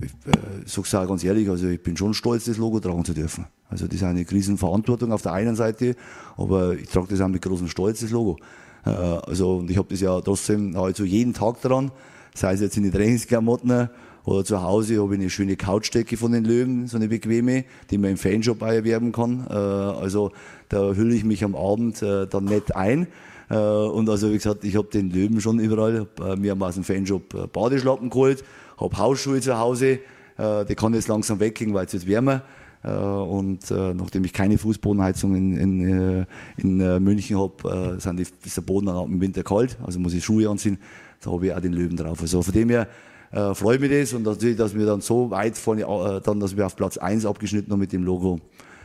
Ich 0.00 0.10
äh, 0.26 0.66
sage 0.66 0.86
es 0.86 0.94
auch 0.94 1.06
ganz 1.06 1.22
ehrlich, 1.22 1.48
also 1.48 1.68
ich 1.68 1.80
bin 1.80 1.96
schon 1.96 2.12
stolz, 2.12 2.44
das 2.44 2.58
Logo 2.58 2.80
tragen 2.80 3.04
zu 3.04 3.14
dürfen. 3.14 3.46
Also 3.68 3.86
das 3.86 3.96
ist 3.96 4.02
eine 4.02 4.28
Riesenverantwortung 4.28 5.12
auf 5.12 5.22
der 5.22 5.32
einen 5.32 5.54
Seite, 5.54 5.94
aber 6.36 6.74
ich 6.74 6.88
trage 6.88 7.08
das 7.10 7.20
auch 7.20 7.28
mit 7.28 7.42
großem 7.42 7.68
Stolz, 7.68 8.00
das 8.00 8.10
Logo. 8.10 8.36
Äh, 8.84 8.90
also, 8.90 9.58
und 9.58 9.70
ich 9.70 9.76
habe 9.76 9.88
das 9.90 10.00
ja 10.00 10.20
trotzdem 10.20 10.76
also 10.76 11.04
jeden 11.04 11.34
Tag 11.34 11.60
dran, 11.60 11.90
sei 12.34 12.54
es 12.54 12.60
jetzt 12.60 12.76
in 12.76 12.84
den 12.84 12.92
Trainingsklamotten 12.92 13.88
oder 14.24 14.44
zu 14.44 14.62
Hause 14.62 15.02
habe 15.02 15.14
ich 15.14 15.20
eine 15.20 15.30
schöne 15.30 15.56
Couchdecke 15.56 16.16
von 16.16 16.32
den 16.32 16.44
Löwen, 16.44 16.86
so 16.86 16.96
eine 16.96 17.08
bequeme, 17.08 17.64
die 17.90 17.98
man 17.98 18.10
im 18.10 18.16
Fanshop 18.16 18.62
erwerben 18.62 19.12
kann. 19.12 19.46
Äh, 19.48 19.54
also 19.54 20.32
da 20.68 20.92
hülle 20.92 21.14
ich 21.14 21.24
mich 21.24 21.42
am 21.42 21.54
Abend 21.56 22.02
äh, 22.02 22.26
dann 22.26 22.44
nett 22.44 22.74
ein. 22.76 23.06
Und 23.48 24.08
also 24.08 24.30
wie 24.30 24.34
gesagt, 24.34 24.62
ich 24.62 24.76
habe 24.76 24.86
den 24.86 25.10
Löwen 25.10 25.40
schon 25.40 25.58
überall. 25.58 26.06
Wir 26.36 26.52
haben 26.52 26.62
aus 26.62 26.74
dem 26.74 26.84
Fanshop 26.84 27.52
Badeschlappen 27.52 28.08
geholt, 28.08 28.44
habe 28.78 28.96
Hausschuhe 28.96 29.40
zu 29.40 29.58
Hause. 29.58 29.98
Die 30.38 30.74
kann 30.76 30.94
jetzt 30.94 31.08
langsam 31.08 31.40
weggehen, 31.40 31.74
weil 31.74 31.84
es 31.84 31.92
jetzt 31.92 32.06
wärmer. 32.06 32.42
Äh, 32.82 32.90
und 32.90 33.70
äh, 33.70 33.94
nachdem 33.94 34.24
ich 34.24 34.32
keine 34.32 34.58
Fußbodenheizung 34.58 35.34
in, 35.34 35.56
in, 35.56 36.20
äh, 36.20 36.26
in 36.56 37.02
München 37.02 37.38
habe, 37.38 37.98
ist 37.98 38.56
der 38.56 38.62
Boden 38.62 38.86
dann 38.86 39.04
im 39.04 39.20
Winter 39.20 39.42
kalt, 39.42 39.76
also 39.84 39.98
muss 39.98 40.14
ich 40.14 40.24
Schuhe 40.24 40.48
anziehen. 40.48 40.78
Da 41.20 41.30
habe 41.30 41.46
ich 41.46 41.52
auch 41.52 41.60
den 41.60 41.74
Löwen 41.74 41.96
drauf. 41.96 42.20
Also 42.22 42.42
von 42.42 42.54
dem 42.54 42.70
her 42.70 42.88
äh, 43.32 43.54
freue 43.54 43.78
mich 43.78 43.90
das 43.90 44.12
und 44.12 44.24
natürlich, 44.24 44.56
dass 44.56 44.74
wir 44.74 44.86
dann 44.86 45.00
so 45.00 45.30
weit 45.30 45.56
vorne, 45.56 45.82
äh, 45.82 46.20
dann, 46.20 46.40
dass 46.40 46.56
wir 46.56 46.66
auf 46.66 46.76
Platz 46.76 46.96
1 46.96 47.26
abgeschnitten 47.26 47.70
haben 47.70 47.80
mit 47.80 47.92
dem 47.92 48.04
Logo. 48.04 48.40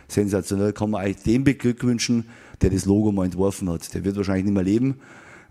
sensationell. 0.08 0.74
Kann 0.74 0.92
man 0.92 1.02
eigentlich 1.02 1.24
den 1.24 1.44
beglückwünschen, 1.44 2.26
der 2.62 2.70
das 2.70 2.86
Logo 2.86 3.12
mal 3.12 3.26
entworfen 3.26 3.70
hat. 3.70 3.94
Der 3.94 4.04
wird 4.04 4.16
wahrscheinlich 4.18 4.46
nicht 4.46 4.54
mehr 4.54 4.64
leben, 4.64 4.96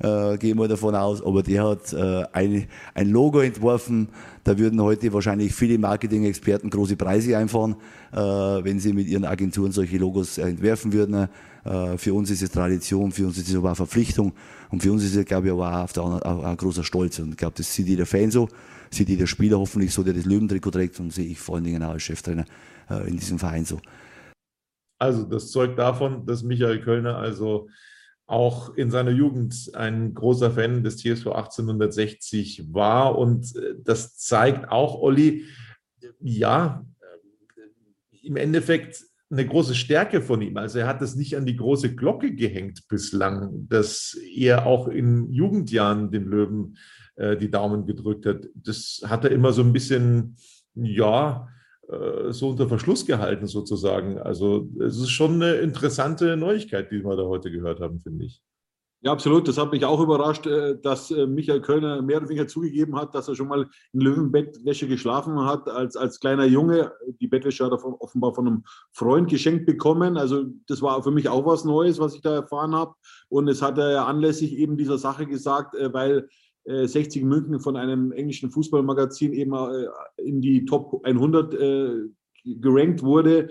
äh, 0.01 0.37
gehen 0.39 0.59
wir 0.59 0.69
davon 0.69 0.95
aus, 0.95 1.25
aber 1.25 1.43
der 1.43 1.65
hat 1.65 1.93
äh, 1.93 2.25
ein, 2.33 2.67
ein 2.95 3.11
Logo 3.11 3.41
entworfen. 3.41 4.09
Da 4.43 4.59
würden 4.59 4.81
heute 4.83 5.13
wahrscheinlich 5.13 5.55
viele 5.55 5.79
Marketing-Experten 5.79 6.71
große 6.71 6.97
Preise 6.97 7.37
einfahren, 7.37 7.77
äh, 8.13 8.17
wenn 8.17 8.81
sie 8.81 8.93
mit 8.93 9.07
ihren 9.07 9.25
Agenturen 9.25 9.73
solche 9.73 9.99
Logos 9.99 10.39
entwerfen 10.39 10.93
würden. 10.93 11.29
Äh, 11.65 11.97
für 11.97 12.15
uns 12.15 12.31
ist 12.31 12.43
es 12.43 12.51
Tradition, 12.51 13.13
für 13.13 13.27
uns 13.27 13.39
ist 13.39 13.49
es 13.49 13.57
aber 13.57 13.69
eine 13.69 13.77
Verpflichtung 13.77 14.33
und 14.71 14.83
für 14.83 14.93
uns 14.93 15.05
ist 15.05 15.17
es, 15.17 15.25
glaube 15.25 15.47
ich, 15.47 15.53
aber 15.53 15.85
auch, 15.85 15.93
der, 15.93 16.03
auch 16.03 16.45
ein 16.45 16.57
großer 16.57 16.85
Stolz. 16.85 17.19
Und 17.19 17.31
ich 17.31 17.37
glaube, 17.37 17.55
das 17.57 17.73
sieht 17.73 17.87
jeder 17.87 18.07
Fan 18.07 18.31
so, 18.31 18.49
sieht 18.91 19.09
jeder 19.09 19.27
Spieler 19.27 19.59
hoffentlich 19.59 19.93
so, 19.93 20.03
der 20.03 20.15
das 20.15 20.25
Löwentrikot 20.25 20.73
trägt 20.73 21.01
und 21.01 21.13
sehe 21.13 21.27
ich 21.27 21.39
vor 21.39 21.57
allen 21.57 21.65
Dingen 21.65 21.83
auch 21.83 21.93
als 21.93 22.03
Cheftrainer 22.03 22.45
äh, 22.91 23.09
in 23.09 23.17
diesem 23.17 23.39
Verein 23.39 23.65
so. 23.65 23.81
Also 24.99 25.25
das 25.25 25.51
zeugt 25.51 25.79
davon, 25.79 26.25
dass 26.27 26.43
Michael 26.43 26.81
Kölner 26.81 27.17
also 27.17 27.69
auch 28.27 28.75
in 28.75 28.91
seiner 28.91 29.11
Jugend 29.11 29.71
ein 29.75 30.15
großer 30.15 30.51
Fan 30.51 30.83
des 30.83 30.97
TSV 30.97 31.27
1860 31.27 32.73
war. 32.73 33.19
Und 33.19 33.55
äh, 33.57 33.75
das 33.83 34.17
zeigt 34.17 34.71
auch, 34.71 35.01
Olli, 35.01 35.45
ja, 36.21 36.85
äh, 37.01 38.27
im 38.27 38.37
Endeffekt 38.37 39.05
eine 39.31 39.47
große 39.47 39.75
Stärke 39.75 40.23
von 40.23 40.41
ihm. 40.43 40.57
Also 40.57 40.79
er 40.79 40.87
hat 40.87 41.03
es 41.03 41.17
nicht 41.17 41.37
an 41.37 41.47
die 41.47 41.57
große 41.57 41.95
Glocke 41.95 42.35
gehängt 42.35 42.87
bislang, 42.89 43.69
dass 43.69 44.19
er 44.35 44.67
auch 44.67 44.89
in 44.89 45.31
Jugendjahren 45.31 46.11
den 46.11 46.25
Löwen 46.25 46.79
äh, 47.17 47.37
die 47.37 47.51
Daumen 47.51 47.87
gedrückt 47.87 48.27
hat. 48.27 48.47
Das 48.55 49.03
hat 49.05 49.25
er 49.25 49.33
immer 49.33 49.53
so 49.53 49.63
ein 49.63 49.73
bisschen, 49.73 50.37
ja, 50.75 51.49
so 52.31 52.51
unter 52.51 52.69
Verschluss 52.69 53.07
gehalten 53.07 53.47
sozusagen. 53.47 54.19
Also 54.19 54.69
es 54.81 54.99
ist 54.99 55.11
schon 55.11 55.35
eine 55.35 55.55
interessante 55.57 56.37
Neuigkeit, 56.37 56.91
die 56.91 57.05
wir 57.05 57.17
da 57.17 57.25
heute 57.25 57.51
gehört 57.51 57.81
haben, 57.81 58.01
finde 58.01 58.25
ich. 58.25 58.43
Ja, 59.05 59.13
absolut. 59.13 59.47
Das 59.47 59.59
hat 59.59 59.71
mich 59.71 59.85
auch 59.85 60.01
überrascht, 60.01 60.47
äh, 60.47 60.81
dass 60.81 61.11
äh, 61.11 61.27
Michael 61.27 61.61
Kölner 61.61 62.01
mehr 62.01 62.17
oder 62.17 62.31
weniger 62.31 62.49
zugegeben 62.49 62.97
hat, 62.97 63.15
dass 63.15 63.29
er 63.29 63.35
schon 63.35 63.49
mal 63.49 63.69
in 63.93 64.01
Löwenbettwäsche 64.01 64.89
geschlafen 64.89 65.45
hat 65.45 65.69
als, 65.69 65.95
als 65.95 66.21
kleiner 66.21 66.47
Junge. 66.47 66.91
Die 67.21 67.29
Bettwäsche 67.29 67.67
hat 67.67 67.73
er 67.73 67.85
offenbar 68.01 68.35
von 68.35 68.47
einem 68.47 68.65
Freund 68.93 69.29
geschenkt 69.29 69.67
bekommen. 69.67 70.17
Also 70.17 70.45
das 70.69 70.81
war 70.81 71.03
für 71.03 71.11
mich 71.11 71.29
auch 71.29 71.45
was 71.45 71.67
Neues, 71.67 71.99
was 71.99 72.15
ich 72.15 72.23
da 72.23 72.35
erfahren 72.35 72.75
habe. 72.75 72.95
Und 73.29 73.47
es 73.49 73.61
hat 73.61 73.77
er 73.77 74.07
anlässlich 74.07 74.55
eben 74.55 74.79
dieser 74.79 74.97
Sache 74.97 75.27
gesagt, 75.27 75.75
weil 75.93 76.31
60 76.67 77.23
äh, 77.23 77.25
München 77.25 77.61
von 77.61 77.77
einem 77.77 78.13
englischen 78.13 78.51
Fußballmagazin 78.51 79.33
eben 79.33 79.53
äh, 79.55 79.87
in 80.17 80.41
die 80.41 80.65
Top 80.65 81.01
100 81.05 81.55
äh, 81.55 81.91
gerankt 82.45 83.03
wurde 83.03 83.51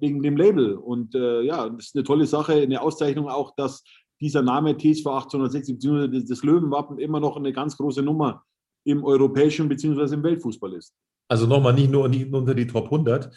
wegen 0.00 0.22
dem 0.22 0.36
Label. 0.36 0.76
Und 0.76 1.14
ja, 1.14 1.68
das 1.70 1.86
ist 1.86 1.96
eine 1.96 2.04
tolle 2.04 2.26
Sache, 2.26 2.52
eine 2.52 2.80
Auszeichnung 2.80 3.28
auch, 3.28 3.56
dass 3.56 3.82
dieser 4.20 4.42
Name 4.42 4.76
TSV 4.76 5.06
1860 5.06 5.74
bzw. 5.76 6.24
das 6.28 6.44
Löwenwappen 6.44 6.98
immer 6.98 7.18
noch 7.18 7.36
eine 7.36 7.52
ganz 7.52 7.76
große 7.76 8.02
Nummer 8.02 8.44
im 8.84 9.02
europäischen 9.02 9.68
bzw. 9.68 10.14
im 10.14 10.22
Weltfußball 10.22 10.74
ist. 10.74 10.94
Also 11.26 11.46
nochmal 11.46 11.72
nicht 11.72 11.90
nur, 11.90 12.08
nicht 12.08 12.30
nur 12.30 12.40
unter 12.40 12.54
die 12.54 12.68
Top 12.68 12.84
100. 12.84 13.34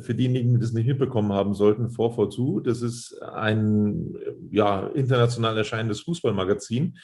Für 0.00 0.14
diejenigen, 0.14 0.54
die 0.54 0.60
das 0.60 0.72
nicht 0.72 0.86
mitbekommen 0.86 1.32
haben 1.32 1.52
sollten, 1.52 1.90
442, 1.90 2.62
das 2.64 2.80
ist 2.80 3.20
ein 3.20 4.16
ja, 4.50 4.86
international 4.86 5.58
erscheinendes 5.58 6.00
Fußballmagazin. 6.00 6.96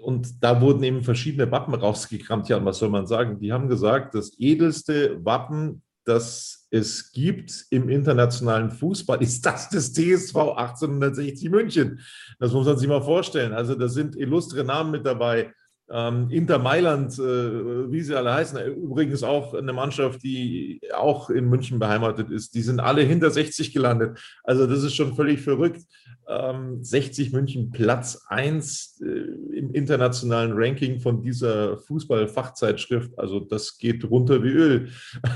Und 0.00 0.42
da 0.42 0.60
wurden 0.60 0.82
eben 0.82 1.02
verschiedene 1.02 1.50
Wappen 1.50 1.74
rausgekramt. 1.74 2.48
Ja, 2.48 2.58
und 2.58 2.64
was 2.64 2.78
soll 2.78 2.90
man 2.90 3.06
sagen? 3.06 3.38
Die 3.38 3.52
haben 3.52 3.68
gesagt, 3.68 4.14
das 4.14 4.38
edelste 4.38 5.24
Wappen, 5.24 5.82
das 6.04 6.64
es 6.74 7.12
gibt 7.12 7.66
im 7.70 7.88
internationalen 7.88 8.72
Fußball, 8.72 9.22
ist 9.22 9.46
das 9.46 9.68
des 9.68 9.92
TSV 9.92 10.34
1860 10.34 11.48
München. 11.48 12.00
Das 12.40 12.52
muss 12.52 12.66
man 12.66 12.76
sich 12.76 12.88
mal 12.88 13.00
vorstellen. 13.00 13.52
Also 13.52 13.76
da 13.76 13.86
sind 13.86 14.16
illustre 14.16 14.64
Namen 14.64 14.90
mit 14.90 15.06
dabei. 15.06 15.52
Ähm, 15.90 16.30
Inter 16.30 16.58
Mailand, 16.58 17.18
äh, 17.18 17.92
wie 17.92 18.00
sie 18.00 18.16
alle 18.16 18.32
heißen, 18.32 18.58
übrigens 18.74 19.22
auch 19.22 19.52
eine 19.52 19.74
Mannschaft, 19.74 20.22
die 20.22 20.80
auch 20.94 21.28
in 21.28 21.48
München 21.48 21.78
beheimatet 21.78 22.30
ist, 22.30 22.54
die 22.54 22.62
sind 22.62 22.80
alle 22.80 23.02
hinter 23.02 23.30
60 23.30 23.72
gelandet. 23.74 24.18
Also 24.44 24.66
das 24.66 24.82
ist 24.82 24.94
schon 24.94 25.14
völlig 25.14 25.42
verrückt. 25.42 25.82
Ähm, 26.26 26.82
60 26.82 27.32
München 27.32 27.70
Platz 27.70 28.24
1 28.28 29.02
äh, 29.02 29.58
im 29.58 29.74
internationalen 29.74 30.52
Ranking 30.54 31.00
von 31.00 31.22
dieser 31.22 31.76
Fußballfachzeitschrift. 31.76 33.18
Also 33.18 33.40
das 33.40 33.76
geht 33.76 34.08
runter 34.08 34.42
wie 34.42 34.48
Öl. 34.48 34.88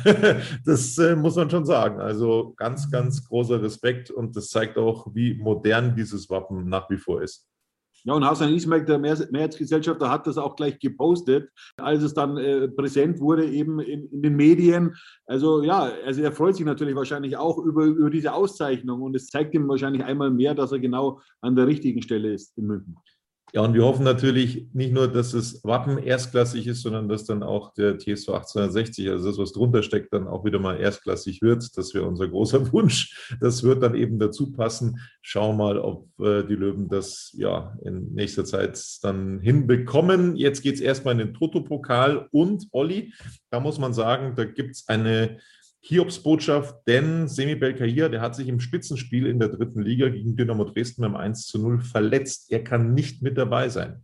das 0.64 0.96
äh, 0.96 1.14
muss 1.14 1.36
man 1.36 1.50
schon 1.50 1.66
sagen. 1.66 2.00
Also 2.00 2.54
ganz, 2.56 2.90
ganz 2.90 3.28
großer 3.28 3.62
Respekt 3.62 4.10
und 4.10 4.34
das 4.34 4.48
zeigt 4.48 4.78
auch, 4.78 5.08
wie 5.14 5.34
modern 5.34 5.94
dieses 5.94 6.30
Wappen 6.30 6.70
nach 6.70 6.88
wie 6.88 6.96
vor 6.96 7.20
ist. 7.20 7.46
Ja, 8.08 8.14
und 8.14 8.24
Hasan 8.24 8.54
Ismail, 8.54 8.86
der 8.86 8.98
Mehrheitsgesellschafter, 8.98 10.08
hat 10.08 10.26
das 10.26 10.38
auch 10.38 10.56
gleich 10.56 10.78
gepostet, 10.78 11.50
als 11.76 12.02
es 12.02 12.14
dann 12.14 12.38
äh, 12.38 12.66
präsent 12.66 13.20
wurde, 13.20 13.44
eben 13.44 13.80
in, 13.80 14.08
in, 14.08 14.22
den 14.22 14.34
Medien. 14.34 14.96
Also 15.26 15.62
ja, 15.62 15.92
also 16.06 16.22
er 16.22 16.32
freut 16.32 16.56
sich 16.56 16.64
natürlich 16.64 16.94
wahrscheinlich 16.94 17.36
auch 17.36 17.58
über, 17.58 17.84
über 17.84 18.08
diese 18.08 18.32
Auszeichnung 18.32 19.02
und 19.02 19.14
es 19.14 19.26
zeigt 19.26 19.52
ihm 19.52 19.68
wahrscheinlich 19.68 20.02
einmal 20.04 20.30
mehr, 20.30 20.54
dass 20.54 20.72
er 20.72 20.78
genau 20.78 21.20
an 21.42 21.54
der 21.54 21.66
richtigen 21.66 22.00
Stelle 22.00 22.32
ist 22.32 22.56
in 22.56 22.68
München. 22.68 22.96
Ja, 23.54 23.62
und 23.62 23.72
wir 23.72 23.84
hoffen 23.84 24.04
natürlich 24.04 24.66
nicht 24.74 24.92
nur, 24.92 25.08
dass 25.08 25.32
das 25.32 25.64
Wappen 25.64 25.96
erstklassig 25.96 26.66
ist, 26.66 26.82
sondern 26.82 27.08
dass 27.08 27.24
dann 27.24 27.42
auch 27.42 27.72
der 27.72 27.98
TSV 27.98 28.28
1860, 28.28 29.08
also 29.08 29.26
das, 29.26 29.38
was 29.38 29.52
drunter 29.52 29.82
steckt, 29.82 30.12
dann 30.12 30.28
auch 30.28 30.44
wieder 30.44 30.58
mal 30.58 30.78
erstklassig 30.78 31.40
wird. 31.40 31.76
Das 31.78 31.94
wäre 31.94 32.04
unser 32.04 32.28
großer 32.28 32.72
Wunsch. 32.72 33.34
Das 33.40 33.62
wird 33.62 33.82
dann 33.82 33.94
eben 33.94 34.18
dazu 34.18 34.52
passen. 34.52 35.00
Schauen 35.22 35.56
mal, 35.56 35.78
ob 35.78 36.08
äh, 36.20 36.42
die 36.44 36.56
Löwen 36.56 36.88
das 36.88 37.34
ja 37.38 37.74
in 37.82 38.12
nächster 38.12 38.44
Zeit 38.44 38.78
dann 39.02 39.40
hinbekommen. 39.40 40.36
Jetzt 40.36 40.60
geht 40.62 40.74
es 40.74 40.80
erstmal 40.82 41.12
in 41.12 41.18
den 41.18 41.34
Toto-Pokal 41.34 42.28
und 42.30 42.66
Olli, 42.72 43.14
da 43.50 43.60
muss 43.60 43.78
man 43.78 43.94
sagen, 43.94 44.34
da 44.36 44.44
gibt 44.44 44.76
es 44.76 44.88
eine 44.88 45.38
Hiobsbotschaft, 45.88 46.86
denn 46.86 47.28
Semi 47.28 47.54
Belkahir, 47.54 48.10
der 48.10 48.20
hat 48.20 48.34
sich 48.34 48.46
im 48.46 48.60
Spitzenspiel 48.60 49.26
in 49.26 49.38
der 49.38 49.48
dritten 49.48 49.80
Liga 49.80 50.10
gegen 50.10 50.36
Dynamo 50.36 50.64
Dresden 50.64 51.00
beim 51.00 51.16
1 51.16 51.46
zu 51.46 51.58
0 51.58 51.80
verletzt. 51.80 52.52
Er 52.52 52.62
kann 52.62 52.92
nicht 52.92 53.22
mit 53.22 53.38
dabei 53.38 53.70
sein. 53.70 54.02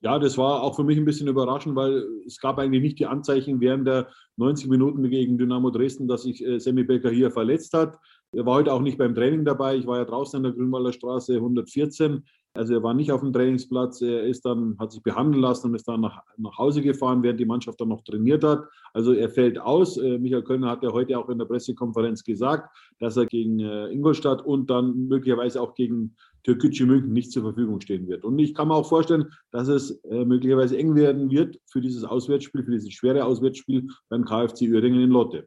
Ja, 0.00 0.20
das 0.20 0.38
war 0.38 0.62
auch 0.62 0.76
für 0.76 0.84
mich 0.84 0.96
ein 0.96 1.04
bisschen 1.04 1.26
überraschend, 1.26 1.74
weil 1.74 2.04
es 2.24 2.38
gab 2.38 2.58
eigentlich 2.58 2.82
nicht 2.82 3.00
die 3.00 3.06
Anzeichen 3.06 3.60
während 3.60 3.88
der 3.88 4.10
90 4.36 4.68
Minuten 4.68 5.10
gegen 5.10 5.38
Dynamo 5.38 5.70
Dresden, 5.70 6.06
dass 6.06 6.22
sich 6.22 6.42
äh, 6.44 6.60
Semi 6.60 6.84
Belkahir 6.84 7.32
verletzt 7.32 7.74
hat. 7.74 7.98
Er 8.32 8.46
war 8.46 8.54
heute 8.54 8.72
auch 8.72 8.80
nicht 8.80 8.98
beim 8.98 9.14
Training 9.14 9.44
dabei. 9.44 9.76
Ich 9.76 9.86
war 9.86 9.98
ja 9.98 10.04
draußen 10.04 10.36
in 10.38 10.44
der 10.44 10.52
Grünwalder 10.52 10.92
Straße 10.92 11.34
114. 11.34 12.24
Also 12.52 12.74
er 12.74 12.82
war 12.82 12.94
nicht 12.94 13.12
auf 13.12 13.20
dem 13.20 13.32
Trainingsplatz, 13.32 14.02
er 14.02 14.24
ist 14.24 14.44
dann, 14.44 14.76
hat 14.80 14.90
sich 14.90 15.02
behandeln 15.02 15.40
lassen 15.40 15.68
und 15.68 15.76
ist 15.76 15.86
dann 15.86 16.00
nach, 16.00 16.20
nach 16.36 16.58
Hause 16.58 16.82
gefahren, 16.82 17.22
während 17.22 17.38
die 17.38 17.44
Mannschaft 17.44 17.80
dann 17.80 17.88
noch 17.88 18.02
trainiert 18.02 18.42
hat. 18.42 18.64
Also 18.92 19.12
er 19.12 19.30
fällt 19.30 19.60
aus. 19.60 19.96
Äh, 19.96 20.18
Michael 20.18 20.42
Kölner 20.42 20.68
hat 20.68 20.82
ja 20.82 20.92
heute 20.92 21.16
auch 21.16 21.28
in 21.28 21.38
der 21.38 21.44
Pressekonferenz 21.44 22.24
gesagt, 22.24 22.76
dass 22.98 23.16
er 23.16 23.26
gegen 23.26 23.60
äh, 23.60 23.86
Ingolstadt 23.92 24.44
und 24.44 24.68
dann 24.68 25.06
möglicherweise 25.06 25.60
auch 25.60 25.74
gegen 25.74 26.16
Türkgücü 26.42 26.86
München 26.86 27.12
nicht 27.12 27.30
zur 27.30 27.42
Verfügung 27.44 27.80
stehen 27.80 28.08
wird. 28.08 28.24
Und 28.24 28.38
ich 28.40 28.52
kann 28.52 28.66
mir 28.66 28.74
auch 28.74 28.88
vorstellen, 28.88 29.26
dass 29.52 29.68
es 29.68 30.02
äh, 30.04 30.24
möglicherweise 30.24 30.76
eng 30.76 30.96
werden 30.96 31.30
wird 31.30 31.60
für 31.70 31.80
dieses 31.80 32.02
Auswärtsspiel, 32.02 32.64
für 32.64 32.72
dieses 32.72 32.92
schwere 32.92 33.24
Auswärtsspiel 33.24 33.86
beim 34.08 34.24
KfC 34.24 34.68
Uerdingen 34.72 35.02
in 35.02 35.10
Lotte. 35.10 35.46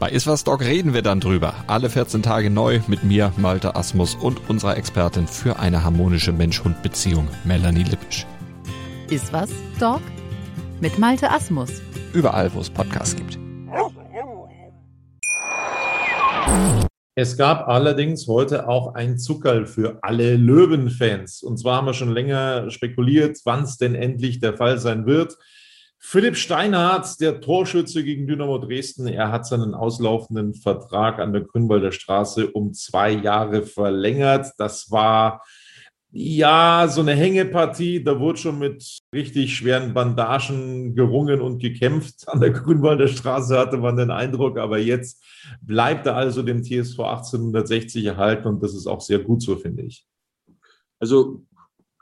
Bei 0.00 0.08
Iswas 0.08 0.44
Dog 0.44 0.62
reden 0.62 0.94
wir 0.94 1.02
dann 1.02 1.20
drüber. 1.20 1.52
Alle 1.66 1.90
14 1.90 2.22
Tage 2.22 2.48
neu 2.48 2.80
mit 2.88 3.04
mir, 3.04 3.34
Malte 3.36 3.76
Asmus 3.76 4.14
und 4.14 4.48
unserer 4.48 4.78
Expertin 4.78 5.26
für 5.26 5.58
eine 5.58 5.84
harmonische 5.84 6.32
Mensch-Hund-Beziehung, 6.32 7.28
Melanie 7.44 7.82
Lippisch. 7.82 8.26
Ist 9.10 9.30
was, 9.30 9.50
Dog? 9.78 10.00
Mit 10.80 10.98
Malte 10.98 11.30
Asmus. 11.30 11.82
Überall, 12.14 12.50
wo 12.54 12.60
es 12.60 12.70
Podcasts 12.70 13.14
gibt. 13.14 13.38
Es 17.14 17.36
gab 17.36 17.68
allerdings 17.68 18.26
heute 18.26 18.68
auch 18.68 18.94
ein 18.94 19.18
Zuckerl 19.18 19.66
für 19.66 19.98
alle 20.00 20.36
Löwenfans. 20.36 21.42
Und 21.42 21.58
zwar 21.58 21.76
haben 21.76 21.86
wir 21.86 21.92
schon 21.92 22.14
länger 22.14 22.70
spekuliert, 22.70 23.38
wann 23.44 23.64
es 23.64 23.76
denn 23.76 23.94
endlich 23.94 24.40
der 24.40 24.56
Fall 24.56 24.78
sein 24.78 25.04
wird. 25.04 25.36
Philipp 26.02 26.36
Steinhardt, 26.36 27.20
der 27.20 27.40
Torschütze 27.42 28.02
gegen 28.02 28.26
Dynamo 28.26 28.56
Dresden, 28.58 29.06
er 29.06 29.30
hat 29.30 29.46
seinen 29.46 29.74
auslaufenden 29.74 30.54
Vertrag 30.54 31.18
an 31.18 31.34
der 31.34 31.42
Grünwalder 31.42 31.92
Straße 31.92 32.50
um 32.50 32.72
zwei 32.72 33.10
Jahre 33.10 33.62
verlängert. 33.62 34.50
Das 34.56 34.90
war 34.90 35.42
Ja, 36.12 36.88
so 36.88 37.02
eine 37.02 37.14
Hängepartie, 37.14 38.02
da 38.02 38.18
wurde 38.18 38.38
schon 38.38 38.58
mit 38.58 38.98
richtig 39.14 39.54
schweren 39.54 39.94
Bandagen 39.94 40.94
gerungen 40.96 41.40
und 41.40 41.60
gekämpft. 41.60 42.26
An 42.28 42.40
der 42.40 42.50
Grünwalder 42.50 43.06
Straße 43.06 43.56
hatte 43.56 43.76
man 43.76 43.96
den 43.96 44.10
Eindruck, 44.10 44.58
aber 44.58 44.78
jetzt 44.78 45.22
bleibt 45.60 46.06
er 46.06 46.16
also 46.16 46.42
dem 46.42 46.64
TSV 46.64 46.98
1860 46.98 48.06
erhalten 48.06 48.48
und 48.48 48.62
das 48.62 48.74
ist 48.74 48.88
auch 48.88 49.00
sehr 49.00 49.20
gut 49.20 49.42
so, 49.42 49.54
finde 49.56 49.82
ich. 49.82 50.04
Also 50.98 51.44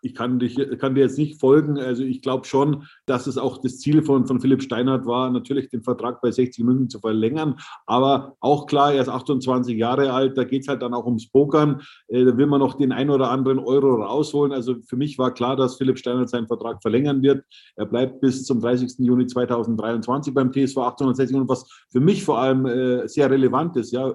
ich 0.02 0.14
kann, 0.14 0.38
dich, 0.38 0.57
kann 0.78 0.95
dir 0.95 1.02
jetzt 1.02 1.19
nicht 1.19 1.40
folgen. 1.40 1.78
Also 1.78 2.02
ich 2.02 2.23
glaube 2.23 2.47
schon, 2.47 2.85
dass 3.07 3.26
es 3.26 3.38
auch 3.38 3.59
das 3.59 3.78
Ziel 3.78 4.02
von, 4.02 4.26
von 4.26 4.40
Philipp 4.40 4.62
Steinhardt 4.62 5.07
war, 5.07 5.31
natürlich 5.31 5.69
den 5.69 5.83
Vertrag 5.83 6.21
bei 6.21 6.31
60 6.31 6.64
München 6.64 6.88
zu 6.88 7.00
verlängern. 7.00 7.57
Aber 7.87 8.37
auch 8.40 8.67
klar, 8.67 8.93
er 8.93 9.02
ist 9.02 9.09
28 9.09 9.76
Jahre 9.76 10.12
alt, 10.12 10.37
da 10.37 10.45
geht 10.45 10.62
es 10.62 10.69
halt 10.69 10.83
dann 10.83 10.95
auch 10.95 11.07
ums 11.07 11.31
Pokern. 11.31 11.83
Äh, 12.09 12.25
da 12.25 12.37
will 12.37 12.47
man 12.47 12.61
noch 12.61 12.75
den 12.75 12.93
ein 12.93 13.11
oder 13.11 13.31
anderen 13.31 13.59
Euro 13.59 14.02
rausholen. 14.02 14.52
Also 14.52 14.76
für 14.87 14.97
mich 14.97 15.19
war 15.19 15.33
klar, 15.33 15.57
dass 15.57 15.76
Philipp 15.76 15.99
Steinhardt 15.99 16.31
seinen 16.31 16.47
Vertrag 16.47 16.81
verlängern 16.83 17.23
wird. 17.23 17.45
Er 17.76 17.87
bleibt 17.87 18.21
bis 18.21 18.45
zum 18.45 18.61
30. 18.61 18.99
Juni 18.99 19.26
2023 19.26 20.35
beim 20.35 20.52
TSV 20.52 20.78
1860. 20.78 21.37
Und 21.37 21.49
was 21.49 21.69
für 21.90 22.00
mich 22.00 22.25
vor 22.25 22.38
allem 22.38 22.67
äh, 22.67 23.09
sehr 23.09 23.31
relevant 23.31 23.76
ist, 23.76 23.93
ja, 23.93 24.09
äh, 24.09 24.14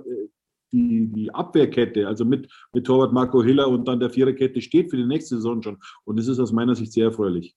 die, 0.73 1.07
die 1.07 1.33
Abwehrkette, 1.33 2.07
also 2.07 2.25
mit, 2.25 2.51
mit 2.73 2.85
Torwart 2.85 3.13
Marco 3.13 3.43
Hiller 3.43 3.67
und 3.67 3.87
dann 3.87 3.99
der 3.99 4.09
Viererkette 4.09 4.61
steht 4.61 4.89
für 4.89 4.97
die 4.97 5.05
nächste 5.05 5.35
Saison 5.35 5.61
schon. 5.61 5.77
Und 6.03 6.19
das 6.19 6.27
ist 6.27 6.39
aus 6.39 6.51
meiner 6.51 6.75
Sicht 6.75 6.91
sehr 6.91 7.05
erfreulich. 7.05 7.55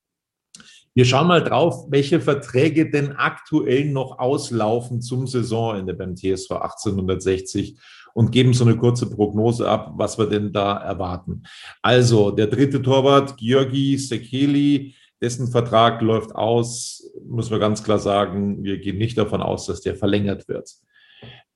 Wir 0.95 1.05
schauen 1.05 1.27
mal 1.27 1.43
drauf, 1.43 1.87
welche 1.91 2.21
Verträge 2.21 2.91
denn 2.91 3.13
aktuell 3.13 3.85
noch 3.85 4.19
auslaufen 4.19 5.03
zum 5.03 5.27
Saisonende 5.27 5.93
beim 5.93 6.17
TSV 6.17 6.53
1860 6.53 7.79
und 8.15 8.33
geben 8.33 8.55
so 8.55 8.65
eine 8.65 8.79
kurze 8.79 9.11
Prognose 9.11 9.69
ab, 9.69 9.93
was 9.97 10.17
wir 10.17 10.27
denn 10.27 10.55
da 10.55 10.79
erwarten. 10.79 11.43
Also 11.83 12.31
der 12.31 12.47
dritte 12.47 12.81
Torwart, 12.81 13.37
Georgi 13.37 13.99
Sekeli, 13.99 14.95
dessen 15.21 15.49
Vertrag 15.49 16.01
läuft 16.01 16.35
aus, 16.35 17.13
müssen 17.27 17.51
wir 17.51 17.59
ganz 17.59 17.83
klar 17.83 17.99
sagen, 17.99 18.65
wir 18.65 18.79
gehen 18.79 18.97
nicht 18.97 19.19
davon 19.19 19.43
aus, 19.43 19.67
dass 19.67 19.83
der 19.83 19.97
verlängert 19.97 20.49
wird. 20.49 20.71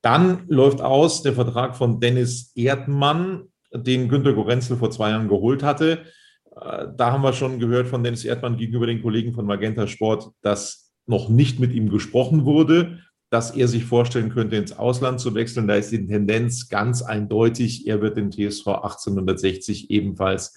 Dann 0.03 0.45
läuft 0.49 0.81
aus 0.81 1.23
der 1.23 1.35
Vertrag 1.35 1.77
von 1.77 2.01
Dennis 2.01 2.53
Erdmann, 2.55 3.45
den 3.73 4.09
Günter 4.09 4.33
Gorenzel 4.33 4.77
vor 4.77 4.91
zwei 4.91 5.11
Jahren 5.11 5.29
geholt 5.29 5.63
hatte. 5.63 6.05
Äh, 6.57 6.87
da 6.97 7.13
haben 7.13 7.23
wir 7.23 7.33
schon 7.33 7.59
gehört 7.59 7.89
von 7.89 8.03
Dennis 8.03 8.25
Erdmann 8.25 8.57
gegenüber 8.57 8.87
den 8.87 9.03
Kollegen 9.03 9.35
von 9.35 9.47
Magenta 9.47 9.87
Sport, 9.87 10.31
dass 10.43 10.93
noch 11.07 11.29
nicht 11.29 11.61
mit 11.61 11.73
ihm 11.73 11.91
gesprochen 11.91 12.45
wurde, 12.45 13.01
dass 13.31 13.53
er 13.53 13.69
sich 13.69 13.85
vorstellen 13.85 14.31
könnte, 14.31 14.57
ins 14.57 14.73
Ausland 14.73 15.21
zu 15.21 15.35
wechseln. 15.35 15.69
Da 15.69 15.75
ist 15.75 15.93
die 15.93 16.07
Tendenz 16.07 16.69
ganz 16.69 17.03
eindeutig. 17.03 17.87
Er 17.87 18.01
wird 18.01 18.17
den 18.17 18.31
TSV 18.31 18.67
1860 18.69 19.91
ebenfalls 19.91 20.57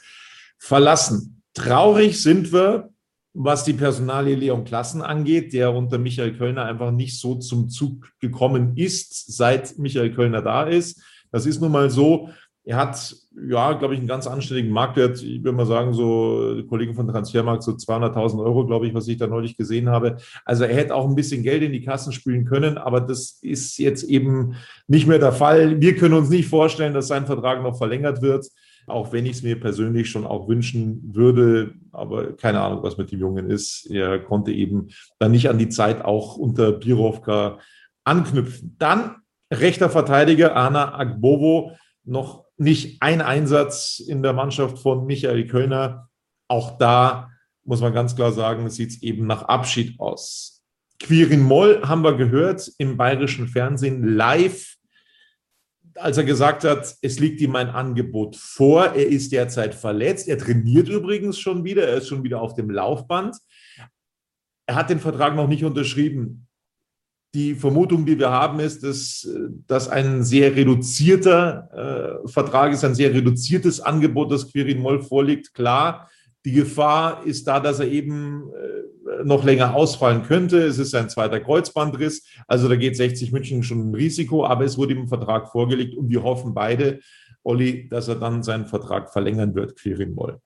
verlassen. 0.57 1.43
Traurig 1.53 2.21
sind 2.21 2.51
wir, 2.51 2.92
was 3.33 3.63
die 3.63 3.73
Personalie 3.73 4.35
Leon 4.35 4.63
Klassen 4.63 5.01
angeht, 5.01 5.53
der 5.53 5.73
unter 5.73 5.97
Michael 5.97 6.37
Kölner 6.37 6.65
einfach 6.65 6.91
nicht 6.91 7.19
so 7.19 7.35
zum 7.35 7.69
Zug 7.69 8.11
gekommen 8.19 8.73
ist, 8.75 9.35
seit 9.35 9.77
Michael 9.79 10.13
Kölner 10.13 10.41
da 10.41 10.63
ist. 10.63 11.01
Das 11.31 11.45
ist 11.45 11.59
nun 11.59 11.71
mal 11.71 11.89
so. 11.89 12.29
Er 12.65 12.77
hat, 12.77 13.13
ja, 13.49 13.73
glaube 13.73 13.93
ich, 13.95 13.99
einen 13.99 14.07
ganz 14.07 14.25
anständigen 14.25 14.71
Marktwert. 14.71 15.21
Ich 15.21 15.43
würde 15.43 15.57
mal 15.57 15.65
sagen, 15.65 15.93
so 15.93 16.61
Kollegen 16.69 16.93
von 16.93 17.07
Transfermarkt, 17.07 17.63
so 17.63 17.71
200.000 17.71 18.41
Euro, 18.41 18.65
glaube 18.65 18.87
ich, 18.87 18.93
was 18.93 19.07
ich 19.07 19.17
da 19.17 19.27
neulich 19.27 19.57
gesehen 19.57 19.89
habe. 19.89 20.17
Also 20.45 20.63
er 20.63 20.73
hätte 20.73 20.95
auch 20.95 21.09
ein 21.09 21.15
bisschen 21.15 21.43
Geld 21.43 21.63
in 21.63 21.73
die 21.73 21.83
Kassen 21.83 22.13
spülen 22.13 22.45
können, 22.45 22.77
aber 22.77 23.01
das 23.01 23.39
ist 23.41 23.79
jetzt 23.79 24.03
eben 24.03 24.55
nicht 24.87 25.07
mehr 25.07 25.19
der 25.19 25.33
Fall. 25.33 25.81
Wir 25.81 25.95
können 25.97 26.13
uns 26.13 26.29
nicht 26.29 26.47
vorstellen, 26.47 26.93
dass 26.93 27.07
sein 27.07 27.25
Vertrag 27.25 27.63
noch 27.63 27.77
verlängert 27.77 28.21
wird 28.21 28.45
auch 28.87 29.13
wenn 29.13 29.25
ich 29.25 29.37
es 29.37 29.43
mir 29.43 29.59
persönlich 29.59 30.09
schon 30.09 30.25
auch 30.25 30.47
wünschen 30.47 31.13
würde, 31.13 31.73
aber 31.91 32.33
keine 32.33 32.61
Ahnung, 32.61 32.83
was 32.83 32.97
mit 32.97 33.11
dem 33.11 33.19
Jungen 33.19 33.49
ist. 33.49 33.89
Er 33.89 34.19
konnte 34.19 34.51
eben 34.51 34.89
dann 35.19 35.31
nicht 35.31 35.49
an 35.49 35.57
die 35.57 35.69
Zeit 35.69 36.03
auch 36.03 36.37
unter 36.37 36.71
Birovka 36.71 37.59
anknüpfen. 38.03 38.75
Dann 38.79 39.17
rechter 39.51 39.89
Verteidiger 39.89 40.55
Anna 40.55 40.97
Agbovo, 40.97 41.71
noch 42.03 42.45
nicht 42.57 43.01
ein 43.01 43.21
Einsatz 43.21 43.99
in 43.99 44.23
der 44.23 44.33
Mannschaft 44.33 44.79
von 44.79 45.05
Michael 45.05 45.47
Kölner. 45.47 46.09
Auch 46.47 46.77
da 46.77 47.29
muss 47.63 47.81
man 47.81 47.93
ganz 47.93 48.15
klar 48.15 48.31
sagen, 48.31 48.69
sieht 48.69 48.89
es 48.89 49.03
eben 49.03 49.25
nach 49.25 49.43
Abschied 49.43 49.99
aus. 49.99 50.63
Quirin 50.99 51.41
Moll 51.41 51.81
haben 51.83 52.03
wir 52.03 52.15
gehört 52.15 52.71
im 52.77 52.97
bayerischen 52.97 53.47
Fernsehen 53.47 54.15
live 54.15 54.75
als 55.95 56.17
er 56.17 56.23
gesagt 56.23 56.63
hat, 56.63 56.95
es 57.01 57.19
liegt 57.19 57.41
ihm 57.41 57.55
ein 57.55 57.69
Angebot 57.69 58.35
vor. 58.35 58.93
Er 58.93 59.07
ist 59.07 59.31
derzeit 59.31 59.75
verletzt. 59.75 60.27
Er 60.27 60.37
trainiert 60.37 60.89
übrigens 60.89 61.39
schon 61.39 61.63
wieder. 61.63 61.87
Er 61.87 61.97
ist 61.97 62.07
schon 62.07 62.23
wieder 62.23 62.41
auf 62.41 62.53
dem 62.53 62.69
Laufband. 62.69 63.37
Er 64.65 64.75
hat 64.75 64.89
den 64.89 64.99
Vertrag 64.99 65.35
noch 65.35 65.47
nicht 65.47 65.63
unterschrieben. 65.63 66.47
Die 67.35 67.55
Vermutung, 67.55 68.05
die 68.05 68.19
wir 68.19 68.29
haben, 68.29 68.59
ist, 68.59 68.83
dass 68.83 69.27
das 69.67 69.89
ein 69.89 70.23
sehr 70.23 70.55
reduzierter 70.55 72.21
äh, 72.23 72.27
Vertrag 72.27 72.73
ist, 72.73 72.83
ein 72.83 72.93
sehr 72.93 73.13
reduziertes 73.13 73.81
Angebot, 73.81 74.31
das 74.31 74.51
Quirin 74.51 74.79
Moll 74.79 75.01
vorliegt. 75.01 75.53
Klar, 75.53 76.09
die 76.45 76.51
Gefahr 76.51 77.25
ist 77.25 77.47
da, 77.47 77.59
dass 77.59 77.79
er 77.79 77.87
eben 77.87 78.51
äh, 78.53 78.83
noch 79.23 79.43
länger 79.43 79.75
ausfallen 79.75 80.23
könnte. 80.23 80.59
Es 80.59 80.79
ist 80.79 80.95
ein 80.95 81.09
zweiter 81.09 81.39
Kreuzbandriss. 81.39 82.25
Also 82.47 82.67
da 82.67 82.75
geht 82.75 82.95
60 82.95 83.31
München 83.31 83.63
schon 83.63 83.89
ein 83.89 83.95
Risiko, 83.95 84.45
aber 84.45 84.65
es 84.65 84.77
wurde 84.77 84.95
ein 84.95 85.07
Vertrag 85.07 85.51
vorgelegt 85.51 85.95
und 85.95 86.09
wir 86.09 86.23
hoffen 86.23 86.53
beide, 86.53 86.99
Olli, 87.43 87.89
dass 87.89 88.07
er 88.07 88.15
dann 88.15 88.43
seinen 88.43 88.65
Vertrag 88.65 89.11
verlängern 89.11 89.55
wird, 89.55 89.75
Quirin 89.75 90.13
Moll. 90.13 90.39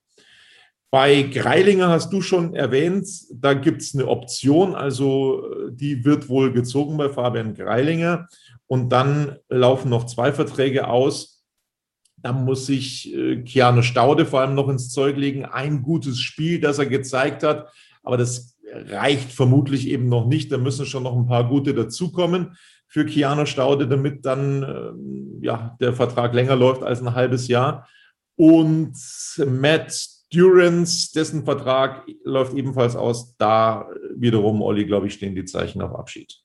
Bei 0.90 1.22
Greilinger 1.24 1.90
hast 1.90 2.12
du 2.12 2.22
schon 2.22 2.56
erwähnt, 2.56 3.08
da 3.34 3.54
gibt 3.54 3.82
es 3.82 3.94
eine 3.94 4.08
Option, 4.08 4.74
also 4.74 5.44
äh, 5.46 5.72
die 5.72 6.06
wird 6.06 6.30
wohl 6.30 6.54
gezogen 6.54 6.98
bei 6.98 7.10
Fabian 7.10 7.54
Greilinger. 7.54 8.28
Und 8.68 8.90
dann 8.90 9.38
laufen 9.50 9.90
noch 9.90 10.06
zwei 10.06 10.32
Verträge 10.32 10.88
aus 10.88 11.38
da 12.18 12.34
muss 12.34 12.66
sich 12.66 13.14
äh, 13.14 13.44
Keanu 13.44 13.84
Staude 13.84 14.26
vor 14.26 14.42
allem 14.42 14.56
noch 14.56 14.70
ins 14.70 14.90
Zeug 14.90 15.18
legen. 15.18 15.46
Ein 15.46 15.84
gutes 15.84 16.20
Spiel, 16.20 16.60
das 16.60 16.80
er 16.80 16.88
gezeigt 16.88 17.44
hat, 17.44 17.72
aber 18.04 18.18
das 18.18 18.57
reicht 18.72 19.32
vermutlich 19.32 19.88
eben 19.88 20.10
noch 20.10 20.28
nicht. 20.28 20.52
Da 20.52 20.58
müssen 20.58 20.86
schon 20.86 21.04
noch 21.04 21.16
ein 21.16 21.28
paar 21.28 21.48
gute 21.48 21.74
dazukommen 21.74 22.58
für 22.88 23.06
Keanu 23.06 23.46
Staude, 23.46 23.88
damit 23.88 24.26
dann 24.26 24.64
äh, 24.64 25.46
ja, 25.46 25.76
der 25.80 25.94
Vertrag 25.94 26.34
länger 26.34 26.56
läuft 26.56 26.84
als 26.84 27.02
ein 27.02 27.14
halbes 27.14 27.48
Jahr. 27.48 27.88
Und 28.36 28.96
Matt 29.46 30.08
Durance, 30.32 31.12
dessen 31.14 31.46
Vertrag 31.46 32.06
läuft 32.24 32.54
ebenfalls 32.54 32.96
aus. 32.96 33.36
Da 33.38 33.90
wiederum, 34.16 34.62
Olli, 34.62 34.86
glaube 34.86 35.08
ich, 35.08 35.14
stehen 35.14 35.36
die 35.36 35.46
Zeichen 35.46 35.82
auf 35.82 35.96
Abschied. 35.96 36.42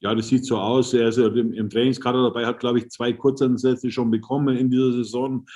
Ja, 0.00 0.14
das 0.14 0.28
sieht 0.28 0.44
so 0.44 0.58
aus. 0.58 0.94
Er 0.94 1.08
ist 1.08 1.18
im, 1.18 1.52
im 1.52 1.70
Trainingskader 1.70 2.22
dabei, 2.22 2.46
hat, 2.46 2.60
glaube 2.60 2.78
ich, 2.78 2.90
zwei 2.90 3.12
Kurzansätze 3.12 3.90
schon 3.90 4.10
bekommen 4.10 4.56
in 4.56 4.70
dieser 4.70 4.92
Saison. 4.92 5.46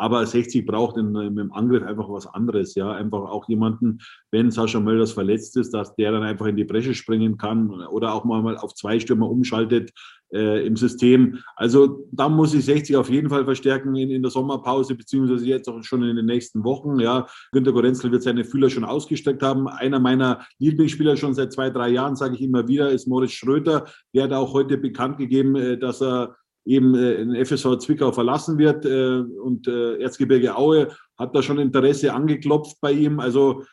Aber 0.00 0.24
60 0.24 0.64
braucht 0.64 0.96
in, 0.96 1.14
im 1.14 1.52
Angriff 1.52 1.82
einfach 1.82 2.08
was 2.08 2.26
anderes. 2.26 2.74
Ja, 2.74 2.90
einfach 2.90 3.20
auch 3.28 3.46
jemanden, 3.48 3.98
wenn 4.30 4.50
Sascha 4.50 4.80
Mölders 4.80 5.12
verletzt 5.12 5.58
ist, 5.58 5.74
dass 5.74 5.94
der 5.96 6.12
dann 6.12 6.22
einfach 6.22 6.46
in 6.46 6.56
die 6.56 6.64
Bresche 6.64 6.94
springen 6.94 7.36
kann 7.36 7.70
oder 7.70 8.14
auch 8.14 8.24
mal 8.24 8.56
auf 8.56 8.74
zwei 8.74 8.98
Stürmer 8.98 9.28
umschaltet 9.28 9.92
äh, 10.32 10.66
im 10.66 10.76
System. 10.76 11.38
Also 11.56 12.06
da 12.12 12.28
muss 12.28 12.54
ich 12.54 12.64
60 12.64 12.96
auf 12.96 13.10
jeden 13.10 13.28
Fall 13.28 13.44
verstärken 13.44 13.94
in, 13.94 14.10
in 14.10 14.22
der 14.22 14.30
Sommerpause, 14.30 14.94
beziehungsweise 14.94 15.46
jetzt 15.46 15.68
auch 15.68 15.82
schon 15.82 16.02
in 16.02 16.16
den 16.16 16.26
nächsten 16.26 16.64
Wochen. 16.64 16.98
Ja, 16.98 17.26
Günter 17.52 17.72
Gorenzel 17.72 18.10
wird 18.10 18.22
seine 18.22 18.44
Fühler 18.44 18.70
schon 18.70 18.84
ausgestreckt 18.84 19.42
haben. 19.42 19.68
Einer 19.68 20.00
meiner 20.00 20.46
Lieblingsspieler 20.58 21.16
schon 21.16 21.34
seit 21.34 21.52
zwei, 21.52 21.68
drei 21.68 21.90
Jahren, 21.90 22.16
sage 22.16 22.36
ich 22.36 22.42
immer 22.42 22.68
wieder, 22.68 22.90
ist 22.90 23.06
Moritz 23.06 23.32
Schröter. 23.32 23.86
Der 24.14 24.24
hat 24.24 24.32
auch 24.32 24.54
heute 24.54 24.78
bekannt 24.78 25.18
gegeben, 25.18 25.56
äh, 25.56 25.78
dass 25.78 26.00
er 26.00 26.36
eben 26.64 26.94
äh, 26.94 27.14
in 27.14 27.44
FSV 27.44 27.78
Zwickau 27.78 28.12
verlassen 28.12 28.58
wird 28.58 28.84
äh, 28.84 29.20
und 29.20 29.66
äh, 29.66 30.00
Erzgebirge 30.00 30.56
Aue 30.56 30.88
hat 31.18 31.34
da 31.34 31.42
schon 31.42 31.58
Interesse 31.58 32.12
angeklopft 32.12 32.78
bei 32.80 32.92
ihm. 32.92 33.20
Also 33.20 33.64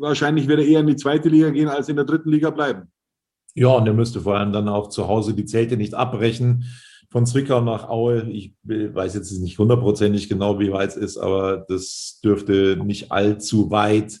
wahrscheinlich 0.00 0.48
wird 0.48 0.60
er 0.60 0.66
eher 0.66 0.80
in 0.80 0.86
die 0.86 0.96
zweite 0.96 1.28
Liga 1.28 1.50
gehen, 1.50 1.68
als 1.68 1.88
in 1.88 1.96
der 1.96 2.04
dritten 2.04 2.30
Liga 2.30 2.50
bleiben. 2.50 2.90
Ja, 3.54 3.68
und 3.68 3.86
er 3.86 3.94
müsste 3.94 4.20
vor 4.20 4.36
allem 4.36 4.52
dann 4.52 4.68
auch 4.68 4.88
zu 4.88 5.08
Hause 5.08 5.34
die 5.34 5.46
Zelte 5.46 5.76
nicht 5.76 5.94
abbrechen 5.94 6.64
von 7.10 7.24
Zwickau 7.24 7.60
nach 7.62 7.88
Aue. 7.88 8.28
Ich 8.30 8.54
weiß 8.64 9.14
jetzt 9.14 9.32
nicht 9.40 9.58
hundertprozentig 9.58 10.28
genau, 10.28 10.58
wie 10.58 10.72
weit 10.72 10.90
es 10.90 10.96
ist, 10.96 11.16
aber 11.16 11.64
das 11.68 12.20
dürfte 12.22 12.76
nicht 12.84 13.12
allzu 13.12 13.70
weit 13.70 14.20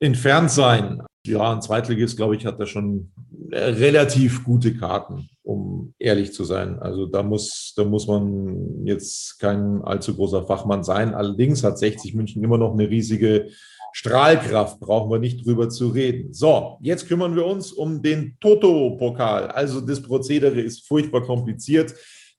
entfernt 0.00 0.50
sein. 0.50 1.02
Ja, 1.26 1.52
ein 1.52 1.62
Zweitligist, 1.62 2.16
glaube 2.16 2.36
ich, 2.36 2.46
hat 2.46 2.58
da 2.58 2.66
schon 2.66 3.12
relativ 3.50 4.44
gute 4.44 4.74
Karten 4.74 5.28
um 5.44 5.94
ehrlich 5.98 6.32
zu 6.32 6.44
sein. 6.44 6.78
Also 6.78 7.06
da 7.06 7.22
muss, 7.22 7.74
da 7.76 7.84
muss 7.84 8.06
man 8.06 8.84
jetzt 8.84 9.38
kein 9.38 9.82
allzu 9.82 10.14
großer 10.14 10.44
Fachmann 10.44 10.84
sein. 10.84 11.14
Allerdings 11.14 11.64
hat 11.64 11.78
60 11.78 12.14
München 12.14 12.42
immer 12.44 12.58
noch 12.58 12.72
eine 12.72 12.88
riesige 12.88 13.48
Strahlkraft, 13.92 14.80
brauchen 14.80 15.10
wir 15.10 15.18
nicht 15.18 15.44
drüber 15.44 15.68
zu 15.68 15.88
reden. 15.88 16.32
So, 16.32 16.78
jetzt 16.80 17.08
kümmern 17.08 17.36
wir 17.36 17.44
uns 17.44 17.72
um 17.72 18.02
den 18.02 18.36
Toto-Pokal. 18.40 19.48
Also 19.48 19.80
das 19.80 20.00
Prozedere 20.00 20.60
ist 20.60 20.86
furchtbar 20.86 21.22
kompliziert. 21.22 21.94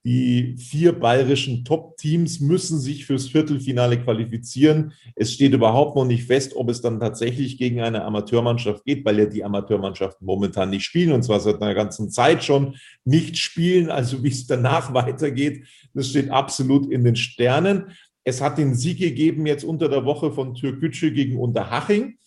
Die 0.06 0.58
vier 0.58 0.92
bayerischen 0.92 1.64
Top-Teams 1.64 2.42
müssen 2.42 2.78
sich 2.78 3.06
fürs 3.06 3.30
Viertelfinale 3.30 4.02
qualifizieren. 4.02 4.92
Es 5.16 5.32
steht 5.32 5.54
überhaupt 5.54 5.96
noch 5.96 6.04
nicht 6.04 6.26
fest, 6.26 6.58
ob 6.58 6.70
es 6.70 6.82
dann 6.82 7.00
tatsächlich 7.00 7.58
gegen 7.58 7.80
eine 7.80 8.04
Amateurmannschaft 8.04 8.84
geht, 8.84 9.06
weil 9.06 9.20
ja 9.20 9.26
die 9.26 9.46
Amateurmannschaften 9.46 10.26
momentan 10.26 10.72
nicht 10.72 10.84
spielen 10.84 11.14
und 11.14 11.24
zwar 11.24 11.40
seit 11.40 11.62
einer 11.62 11.74
ganzen 11.74 12.10
Zeit 12.10 12.44
schon 12.44 12.76
nicht 13.06 13.38
spielen. 13.38 13.90
Also 13.90 14.24
wie 14.24 14.30
es 14.30 14.46
danach 14.46 14.94
weitergeht, 14.94 15.66
das 15.94 16.10
steht 16.10 16.30
absolut 16.30 16.92
in 16.92 17.06
den 17.06 17.16
Sternen. 17.16 17.92
Es 18.26 18.42
hat 18.42 18.58
den 18.58 18.76
Sieg 18.76 19.00
gegeben 19.00 19.46
jetzt 19.46 19.64
unter 19.64 19.88
der 19.88 20.04
Woche 20.04 20.34
von 20.34 20.54
Türkgücü 20.54 21.12
gegen 21.12 21.40
Unterhaching. 21.40 22.18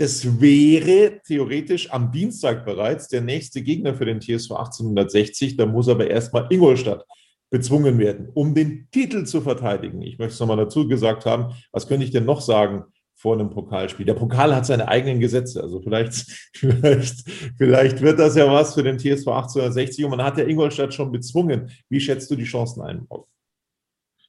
Das 0.00 0.40
wäre 0.40 1.20
theoretisch 1.26 1.90
am 1.90 2.10
Dienstag 2.10 2.64
bereits 2.64 3.08
der 3.08 3.20
nächste 3.20 3.60
Gegner 3.60 3.94
für 3.94 4.06
den 4.06 4.18
TSV 4.18 4.52
1860. 4.52 5.58
Da 5.58 5.66
muss 5.66 5.90
aber 5.90 6.08
erstmal 6.08 6.46
Ingolstadt 6.48 7.04
bezwungen 7.50 7.98
werden, 7.98 8.30
um 8.32 8.54
den 8.54 8.88
Titel 8.92 9.24
zu 9.24 9.42
verteidigen. 9.42 10.00
Ich 10.00 10.16
möchte 10.16 10.32
es 10.32 10.40
nochmal 10.40 10.56
dazu 10.56 10.88
gesagt 10.88 11.26
haben. 11.26 11.52
Was 11.70 11.86
könnte 11.86 12.06
ich 12.06 12.12
denn 12.12 12.24
noch 12.24 12.40
sagen 12.40 12.84
vor 13.14 13.34
einem 13.34 13.50
Pokalspiel? 13.50 14.06
Der 14.06 14.14
Pokal 14.14 14.56
hat 14.56 14.64
seine 14.64 14.88
eigenen 14.88 15.20
Gesetze. 15.20 15.62
Also 15.62 15.82
vielleicht, 15.82 16.14
vielleicht, 16.54 17.30
vielleicht 17.58 18.00
wird 18.00 18.18
das 18.18 18.36
ja 18.36 18.50
was 18.50 18.72
für 18.72 18.82
den 18.82 18.96
TSV 18.96 19.28
1860. 19.28 20.06
Und 20.06 20.12
man 20.12 20.22
hat 20.22 20.38
ja 20.38 20.44
Ingolstadt 20.44 20.94
schon 20.94 21.12
bezwungen. 21.12 21.70
Wie 21.90 22.00
schätzt 22.00 22.30
du 22.30 22.36
die 22.36 22.44
Chancen 22.44 22.80
ein? 22.80 23.06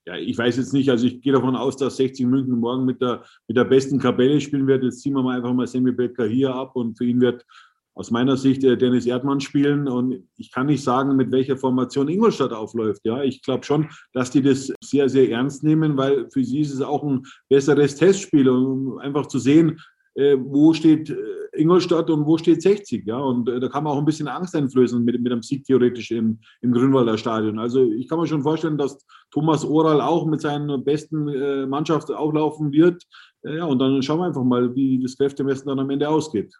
Ja, 0.05 0.15
ich 0.15 0.37
weiß 0.37 0.57
jetzt 0.57 0.73
nicht, 0.73 0.89
also 0.89 1.05
ich 1.05 1.21
gehe 1.21 1.33
davon 1.33 1.55
aus, 1.55 1.77
dass 1.77 1.97
60 1.97 2.25
München 2.25 2.59
morgen 2.59 2.85
mit 2.85 3.01
der, 3.01 3.23
mit 3.47 3.55
der 3.55 3.65
besten 3.65 3.99
Kapelle 3.99 4.41
spielen 4.41 4.67
wird. 4.67 4.83
Jetzt 4.83 5.01
ziehen 5.01 5.13
wir 5.13 5.21
mal 5.21 5.37
einfach 5.37 5.53
mal 5.53 5.67
Sammy 5.67 5.91
Becker 5.91 6.25
hier 6.25 6.53
ab 6.53 6.75
und 6.75 6.97
für 6.97 7.05
ihn 7.05 7.21
wird 7.21 7.45
aus 7.93 8.09
meiner 8.09 8.37
Sicht 8.37 8.63
äh, 8.63 8.77
Dennis 8.77 9.05
Erdmann 9.05 9.41
spielen. 9.41 9.87
Und 9.87 10.27
ich 10.37 10.51
kann 10.51 10.67
nicht 10.67 10.83
sagen, 10.83 11.15
mit 11.15 11.31
welcher 11.31 11.57
Formation 11.57 12.09
Ingolstadt 12.09 12.53
aufläuft. 12.53 13.01
Ja, 13.03 13.21
ich 13.21 13.41
glaube 13.41 13.63
schon, 13.63 13.89
dass 14.13 14.31
die 14.31 14.41
das 14.41 14.73
sehr, 14.81 15.09
sehr 15.09 15.29
ernst 15.29 15.63
nehmen, 15.63 15.97
weil 15.97 16.29
für 16.31 16.43
sie 16.43 16.61
ist 16.61 16.73
es 16.73 16.81
auch 16.81 17.03
ein 17.03 17.23
besseres 17.49 17.95
Testspiel, 17.95 18.49
um 18.49 18.97
einfach 18.97 19.27
zu 19.27 19.39
sehen, 19.39 19.79
äh, 20.15 20.35
wo 20.39 20.73
steht 20.73 21.09
äh, 21.09 21.15
Ingolstadt 21.53 22.09
und 22.09 22.25
wo 22.25 22.37
steht 22.37 22.61
60. 22.61 23.05
Ja? 23.05 23.17
Und 23.17 23.49
äh, 23.49 23.59
da 23.59 23.67
kann 23.67 23.83
man 23.83 23.93
auch 23.93 23.99
ein 23.99 24.05
bisschen 24.05 24.27
Angst 24.27 24.55
einflößen 24.55 25.03
mit, 25.03 25.21
mit 25.21 25.31
einem 25.31 25.43
Sieg 25.43 25.65
theoretisch 25.65 26.11
im, 26.11 26.39
im 26.61 26.71
Grünwalder 26.71 27.17
Stadion. 27.17 27.59
Also 27.59 27.91
ich 27.91 28.07
kann 28.07 28.19
mir 28.19 28.27
schon 28.27 28.43
vorstellen, 28.43 28.77
dass 28.77 29.05
Thomas 29.31 29.65
Oral 29.65 30.01
auch 30.01 30.25
mit 30.25 30.41
seiner 30.41 30.77
besten 30.77 31.27
äh, 31.27 31.65
Mannschaft 31.65 32.11
auflaufen 32.11 32.71
wird. 32.71 33.03
Äh, 33.43 33.57
ja, 33.57 33.65
und 33.65 33.79
dann 33.79 34.01
schauen 34.01 34.19
wir 34.19 34.25
einfach 34.25 34.43
mal, 34.43 34.75
wie 34.75 35.01
das 35.01 35.17
Kräftemessen 35.17 35.67
dann 35.67 35.79
am 35.79 35.89
Ende 35.89 36.07
ausgeht. 36.07 36.53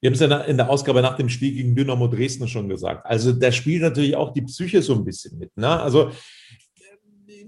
Wir 0.00 0.08
haben 0.08 0.14
es 0.14 0.20
ja 0.20 0.38
in 0.42 0.56
der 0.56 0.68
Ausgabe 0.68 1.00
nach 1.02 1.16
dem 1.16 1.28
Spiel 1.28 1.52
gegen 1.52 1.74
Dynamo 1.74 2.06
Dresden 2.06 2.46
schon 2.46 2.68
gesagt. 2.68 3.06
Also 3.06 3.32
da 3.32 3.50
spielt 3.50 3.82
natürlich 3.82 4.14
auch 4.16 4.32
die 4.32 4.42
Psyche 4.42 4.82
so 4.82 4.94
ein 4.94 5.04
bisschen 5.04 5.38
mit. 5.38 5.56
Ne? 5.56 5.68
Also 5.68 6.10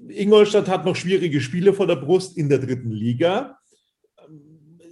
Ingolstadt 0.09 0.69
hat 0.69 0.85
noch 0.85 0.97
schwierige 0.97 1.41
Spiele 1.41 1.73
vor 1.73 1.87
der 1.87 1.97
Brust 1.97 2.37
in 2.37 2.49
der 2.49 2.59
dritten 2.59 2.91
Liga. 2.91 3.59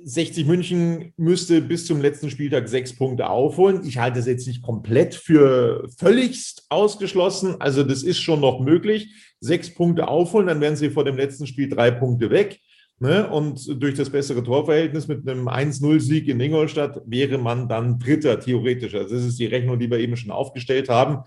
60 0.04 0.46
München 0.46 1.12
müsste 1.16 1.60
bis 1.60 1.86
zum 1.86 2.00
letzten 2.00 2.30
Spieltag 2.30 2.68
sechs 2.68 2.94
Punkte 2.94 3.28
aufholen. 3.28 3.82
Ich 3.84 3.98
halte 3.98 4.18
es 4.18 4.26
jetzt 4.26 4.46
nicht 4.46 4.62
komplett 4.62 5.14
für 5.14 5.88
völligst 5.98 6.66
ausgeschlossen. 6.68 7.56
Also 7.60 7.82
das 7.82 8.02
ist 8.02 8.20
schon 8.20 8.40
noch 8.40 8.60
möglich. 8.60 9.14
Sechs 9.40 9.72
Punkte 9.72 10.08
aufholen, 10.08 10.46
dann 10.46 10.60
wären 10.60 10.76
sie 10.76 10.90
vor 10.90 11.04
dem 11.04 11.16
letzten 11.16 11.46
Spiel 11.46 11.68
drei 11.68 11.90
Punkte 11.90 12.30
weg. 12.30 12.60
Ne? 13.02 13.28
Und 13.28 13.82
durch 13.82 13.94
das 13.94 14.10
bessere 14.10 14.44
Torverhältnis 14.44 15.08
mit 15.08 15.28
einem 15.28 15.48
1-0-Sieg 15.48 16.28
in 16.28 16.38
Ingolstadt 16.38 17.02
wäre 17.04 17.36
man 17.36 17.68
dann 17.68 17.98
Dritter, 17.98 18.38
theoretisch. 18.38 18.94
Also 18.94 19.16
das 19.16 19.24
ist 19.24 19.40
die 19.40 19.46
Rechnung, 19.46 19.80
die 19.80 19.90
wir 19.90 19.98
eben 19.98 20.16
schon 20.16 20.30
aufgestellt 20.30 20.88
haben. 20.88 21.24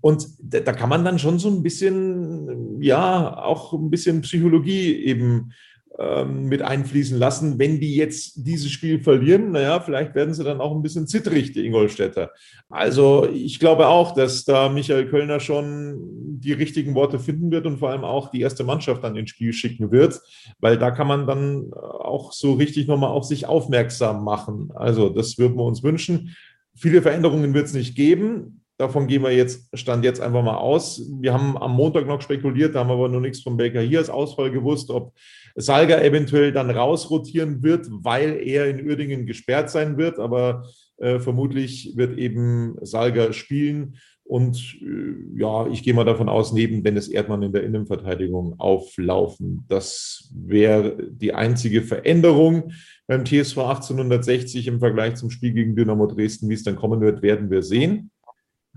Und 0.00 0.26
da, 0.40 0.60
da 0.60 0.72
kann 0.72 0.88
man 0.88 1.04
dann 1.04 1.18
schon 1.18 1.38
so 1.38 1.50
ein 1.50 1.62
bisschen, 1.62 2.80
ja, 2.80 3.36
auch 3.44 3.74
ein 3.74 3.90
bisschen 3.90 4.22
Psychologie 4.22 4.94
eben 5.04 5.52
ähm, 6.00 6.44
mit 6.44 6.62
einfließen 6.62 7.18
lassen. 7.18 7.58
Wenn 7.58 7.80
die 7.80 7.96
jetzt 7.96 8.46
dieses 8.46 8.70
Spiel 8.70 9.00
verlieren, 9.00 9.50
naja, 9.50 9.80
vielleicht 9.80 10.14
werden 10.14 10.32
sie 10.32 10.44
dann 10.44 10.60
auch 10.60 10.72
ein 10.72 10.82
bisschen 10.82 11.08
zittrig, 11.08 11.52
die 11.52 11.66
Ingolstädter. 11.66 12.30
Also 12.68 13.28
ich 13.32 13.58
glaube 13.58 13.88
auch, 13.88 14.14
dass 14.14 14.44
da 14.44 14.68
Michael 14.68 15.08
Kölner 15.08 15.40
schon 15.40 15.98
die 16.38 16.52
richtigen 16.52 16.94
Worte 16.94 17.18
finden 17.18 17.50
wird 17.50 17.66
und 17.66 17.78
vor 17.78 17.90
allem 17.90 18.04
auch 18.04 18.30
die 18.30 18.40
erste 18.40 18.62
Mannschaft 18.62 19.02
dann 19.02 19.16
ins 19.16 19.30
Spiel 19.30 19.52
schicken 19.52 19.90
wird, 19.90 20.20
weil 20.60 20.78
da 20.78 20.92
kann 20.92 21.08
man 21.08 21.26
dann 21.26 21.72
auch 21.72 22.32
so 22.32 22.52
richtig 22.52 22.86
nochmal 22.86 23.10
auf 23.10 23.24
sich 23.24 23.46
aufmerksam 23.46 24.22
machen. 24.22 24.70
Also 24.76 25.08
das 25.08 25.36
würden 25.36 25.56
wir 25.56 25.64
uns 25.64 25.82
wünschen. 25.82 26.36
Viele 26.76 27.02
Veränderungen 27.02 27.54
wird 27.54 27.66
es 27.66 27.74
nicht 27.74 27.96
geben. 27.96 28.57
Davon 28.78 29.08
gehen 29.08 29.22
wir 29.22 29.32
jetzt, 29.32 29.68
stand 29.76 30.04
jetzt 30.04 30.20
einfach 30.20 30.44
mal 30.44 30.56
aus. 30.56 31.02
Wir 31.20 31.32
haben 31.32 31.58
am 31.58 31.72
Montag 31.72 32.06
noch 32.06 32.22
spekuliert, 32.22 32.76
da 32.76 32.80
haben 32.80 32.92
aber 32.92 33.08
noch 33.08 33.18
nichts 33.18 33.40
vom 33.40 33.56
Baker 33.56 33.80
hier 33.80 33.98
als 33.98 34.08
Ausfall 34.08 34.52
gewusst, 34.52 34.90
ob 34.90 35.12
Salga 35.56 36.00
eventuell 36.00 36.52
dann 36.52 36.70
rausrotieren 36.70 37.64
wird, 37.64 37.88
weil 37.90 38.40
er 38.40 38.68
in 38.68 38.86
Uerdingen 38.86 39.26
gesperrt 39.26 39.68
sein 39.68 39.98
wird. 39.98 40.20
Aber 40.20 40.64
äh, 40.98 41.18
vermutlich 41.18 41.94
wird 41.96 42.16
eben 42.18 42.76
Salga 42.80 43.32
spielen. 43.32 43.96
Und 44.22 44.76
äh, 44.80 45.40
ja, 45.40 45.66
ich 45.66 45.82
gehe 45.82 45.94
mal 45.94 46.04
davon 46.04 46.28
aus, 46.28 46.52
neben 46.52 46.84
Dennis 46.84 47.08
Erdmann 47.08 47.42
in 47.42 47.52
der 47.52 47.64
Innenverteidigung 47.64 48.60
auflaufen. 48.60 49.64
Das 49.68 50.30
wäre 50.32 50.96
die 51.10 51.34
einzige 51.34 51.82
Veränderung 51.82 52.70
beim 53.08 53.24
TSV 53.24 53.58
1860 53.58 54.68
im 54.68 54.78
Vergleich 54.78 55.16
zum 55.16 55.30
Spiel 55.30 55.52
gegen 55.52 55.74
Dynamo 55.74 56.06
Dresden. 56.06 56.48
Wie 56.48 56.54
es 56.54 56.62
dann 56.62 56.76
kommen 56.76 57.00
wird, 57.00 57.22
werden 57.22 57.50
wir 57.50 57.62
sehen 57.62 58.12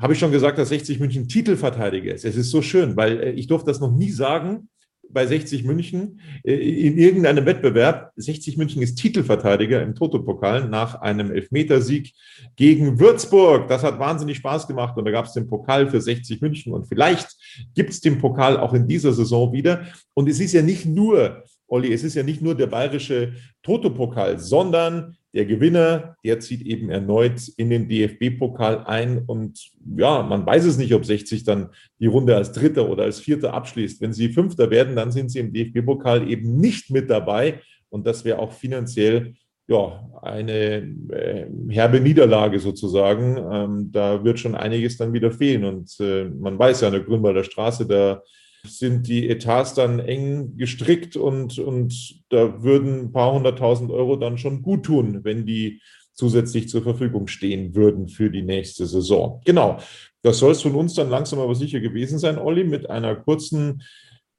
habe 0.01 0.13
ich 0.13 0.19
schon 0.19 0.31
gesagt, 0.31 0.57
dass 0.57 0.69
60 0.69 0.99
München 0.99 1.27
Titelverteidiger 1.27 2.13
ist. 2.13 2.25
Es 2.25 2.35
ist 2.35 2.49
so 2.49 2.61
schön, 2.61 2.97
weil 2.97 3.19
äh, 3.21 3.31
ich 3.31 3.47
durfte 3.47 3.69
das 3.69 3.79
noch 3.79 3.91
nie 3.91 4.09
sagen 4.09 4.67
bei 5.13 5.27
60 5.27 5.63
München 5.63 6.21
äh, 6.43 6.53
in 6.53 6.97
irgendeinem 6.97 7.45
Wettbewerb. 7.45 8.11
60 8.15 8.57
München 8.57 8.81
ist 8.81 8.95
Titelverteidiger 8.95 9.81
im 9.81 9.93
Toto-Pokal 9.93 10.67
nach 10.67 10.95
einem 11.01 11.31
Elfmetersieg 11.31 12.13
gegen 12.55 12.99
Würzburg. 12.99 13.67
Das 13.67 13.83
hat 13.83 13.99
wahnsinnig 13.99 14.37
Spaß 14.37 14.67
gemacht 14.67 14.97
und 14.97 15.05
da 15.05 15.11
gab 15.11 15.25
es 15.25 15.33
den 15.33 15.47
Pokal 15.47 15.87
für 15.89 16.01
60 16.01 16.41
München 16.41 16.73
und 16.73 16.87
vielleicht 16.87 17.29
gibt 17.75 17.91
es 17.91 18.01
den 18.01 18.17
Pokal 18.17 18.57
auch 18.57 18.73
in 18.73 18.87
dieser 18.87 19.13
Saison 19.13 19.53
wieder. 19.53 19.85
Und 20.13 20.27
es 20.27 20.39
ist 20.39 20.53
ja 20.53 20.61
nicht 20.61 20.85
nur, 20.85 21.43
Olli, 21.71 21.93
es 21.93 22.03
ist 22.03 22.15
ja 22.15 22.23
nicht 22.23 22.41
nur 22.41 22.53
der 22.53 22.67
bayerische 22.67 23.33
Toto-Pokal, 23.63 24.39
sondern 24.39 25.15
der 25.33 25.45
Gewinner, 25.45 26.17
der 26.25 26.41
zieht 26.41 26.61
eben 26.63 26.89
erneut 26.89 27.47
in 27.55 27.69
den 27.69 27.87
DFB-Pokal 27.87 28.83
ein. 28.85 29.23
Und 29.25 29.71
ja, 29.95 30.21
man 30.21 30.45
weiß 30.45 30.65
es 30.65 30.77
nicht, 30.77 30.93
ob 30.93 31.05
60 31.05 31.45
dann 31.45 31.69
die 31.99 32.07
Runde 32.07 32.35
als 32.35 32.51
Dritter 32.51 32.89
oder 32.89 33.03
als 33.03 33.21
Vierter 33.21 33.53
abschließt. 33.53 34.01
Wenn 34.01 34.11
sie 34.11 34.33
Fünfter 34.33 34.69
werden, 34.69 34.97
dann 34.97 35.11
sind 35.11 35.31
sie 35.31 35.39
im 35.39 35.53
DFB-Pokal 35.53 36.29
eben 36.29 36.57
nicht 36.57 36.91
mit 36.91 37.09
dabei. 37.09 37.61
Und 37.87 38.05
das 38.05 38.25
wäre 38.25 38.39
auch 38.39 38.51
finanziell 38.51 39.35
ja, 39.67 40.09
eine 40.21 40.93
äh, 41.11 41.45
herbe 41.69 42.01
Niederlage 42.01 42.59
sozusagen. 42.59 43.37
Ähm, 43.37 43.89
da 43.93 44.21
wird 44.25 44.39
schon 44.39 44.55
einiges 44.55 44.97
dann 44.97 45.13
wieder 45.13 45.31
fehlen. 45.31 45.63
Und 45.63 45.97
äh, 46.01 46.25
man 46.25 46.59
weiß 46.59 46.81
ja, 46.81 46.87
an 46.87 46.93
der 46.93 47.03
Grünwalder 47.03 47.45
Straße, 47.45 47.87
da 47.87 48.21
sind 48.65 49.07
die 49.07 49.29
Etats 49.29 49.73
dann 49.73 49.99
eng 49.99 50.57
gestrickt 50.57 51.15
und, 51.15 51.59
und 51.59 52.21
da 52.29 52.63
würden 52.63 52.99
ein 52.99 53.11
paar 53.11 53.33
hunderttausend 53.33 53.91
Euro 53.91 54.15
dann 54.15 54.37
schon 54.37 54.61
gut 54.61 54.85
tun, 54.85 55.23
wenn 55.23 55.45
die 55.45 55.81
zusätzlich 56.13 56.69
zur 56.69 56.83
Verfügung 56.83 57.27
stehen 57.27 57.75
würden 57.75 58.07
für 58.07 58.29
die 58.29 58.43
nächste 58.43 58.85
Saison. 58.85 59.41
Genau, 59.45 59.77
das 60.21 60.39
soll 60.39 60.51
es 60.51 60.61
von 60.61 60.75
uns 60.75 60.93
dann 60.93 61.09
langsam 61.09 61.39
aber 61.39 61.55
sicher 61.55 61.79
gewesen 61.79 62.19
sein, 62.19 62.37
Olli, 62.37 62.63
mit 62.63 62.89
einer 62.89 63.15
kurzen 63.15 63.81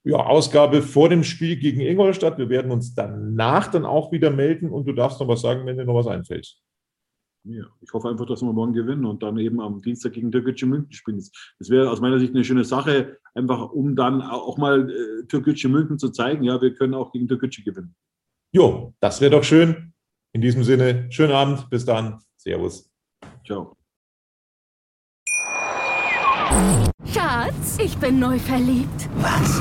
ja, 0.05 0.17
Ausgabe 0.17 0.83
vor 0.83 1.09
dem 1.09 1.25
Spiel 1.25 1.57
gegen 1.57 1.81
Ingolstadt. 1.81 2.39
Wir 2.39 2.49
werden 2.49 2.71
uns 2.71 2.95
danach 2.95 3.69
dann 3.71 3.85
auch 3.85 4.13
wieder 4.13 4.31
melden 4.31 4.71
und 4.71 4.87
du 4.87 4.93
darfst 4.93 5.21
noch 5.21 5.29
was 5.29 5.41
sagen, 5.41 5.67
wenn 5.67 5.77
dir 5.77 5.85
noch 5.85 5.95
was 5.95 6.07
einfällt. 6.07 6.57
Ja, 7.45 7.65
ich 7.81 7.93
hoffe 7.93 8.09
einfach, 8.09 8.27
dass 8.27 8.41
wir 8.41 8.53
morgen 8.53 8.73
gewinnen 8.73 9.05
und 9.05 9.23
dann 9.23 9.37
eben 9.39 9.61
am 9.61 9.83
Dienstag 9.83 10.13
gegen 10.13 10.31
Türkgücü 10.31 10.65
München 10.67 10.93
spielen. 10.93 11.23
Das 11.59 11.71
wäre 11.71 11.91
aus 11.91 12.01
meiner 12.01 12.21
Sicht 12.21 12.35
eine 12.35 12.45
schöne 12.45 12.65
Sache, 12.65 13.19
einfach 13.35 13.71
um 13.71 13.97
dann 13.97 14.23
auch 14.23 14.59
mal 14.59 14.89
äh, 14.89 15.27
Türkgücü 15.27 15.69
München 15.69 15.99
zu 15.99 16.11
zeigen, 16.11 16.45
ja, 16.45 16.63
wir 16.63 16.73
können 16.75 16.95
auch 16.95 17.11
gegen 17.11 17.27
Türkgücü 17.27 17.65
gewinnen. 17.65 17.97
Jo, 18.53 18.95
das 19.01 19.21
wäre 19.21 19.33
doch 19.33 19.45
schön. 19.45 19.93
In 20.33 20.41
diesem 20.41 20.63
Sinne, 20.63 21.11
schönen 21.11 21.33
Abend, 21.33 21.69
bis 21.69 21.85
dann. 21.85 22.21
Servus. 22.37 22.89
Ciao. 23.45 23.77
Schatz, 27.07 27.79
ich 27.83 27.97
bin 27.99 28.21
neu 28.21 28.39
verliebt. 28.39 29.09
Was? 29.17 29.61